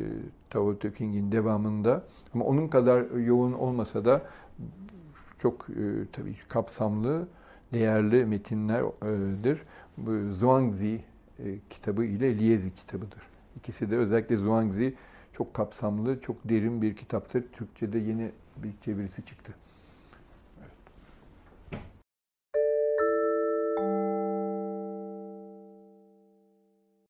Tao 0.49 0.79
Te 0.79 0.93
Ching'in 0.97 1.31
devamında 1.31 2.03
ama 2.33 2.45
onun 2.45 2.67
kadar 2.67 3.11
yoğun 3.11 3.53
olmasa 3.53 4.05
da 4.05 4.21
çok 5.39 5.69
e, 5.69 5.83
tabii 6.11 6.35
kapsamlı, 6.49 7.27
değerli 7.73 8.25
metinlerdir. 8.25 9.61
Bu 9.97 10.33
Zhuangzi 10.33 11.01
e, 11.39 11.59
kitabı 11.69 12.05
ile 12.05 12.37
Liezi 12.37 12.73
kitabıdır. 12.73 13.21
İkisi 13.57 13.91
de 13.91 13.97
özellikle 13.97 14.37
Zhuangzi 14.37 14.93
çok 15.37 15.53
kapsamlı, 15.53 16.21
çok 16.21 16.49
derin 16.49 16.81
bir 16.81 16.95
kitaptır. 16.95 17.43
Türkçe'de 17.53 17.99
yeni 17.99 18.31
bir 18.57 18.71
çevirisi 18.85 19.25
çıktı. 19.25 19.53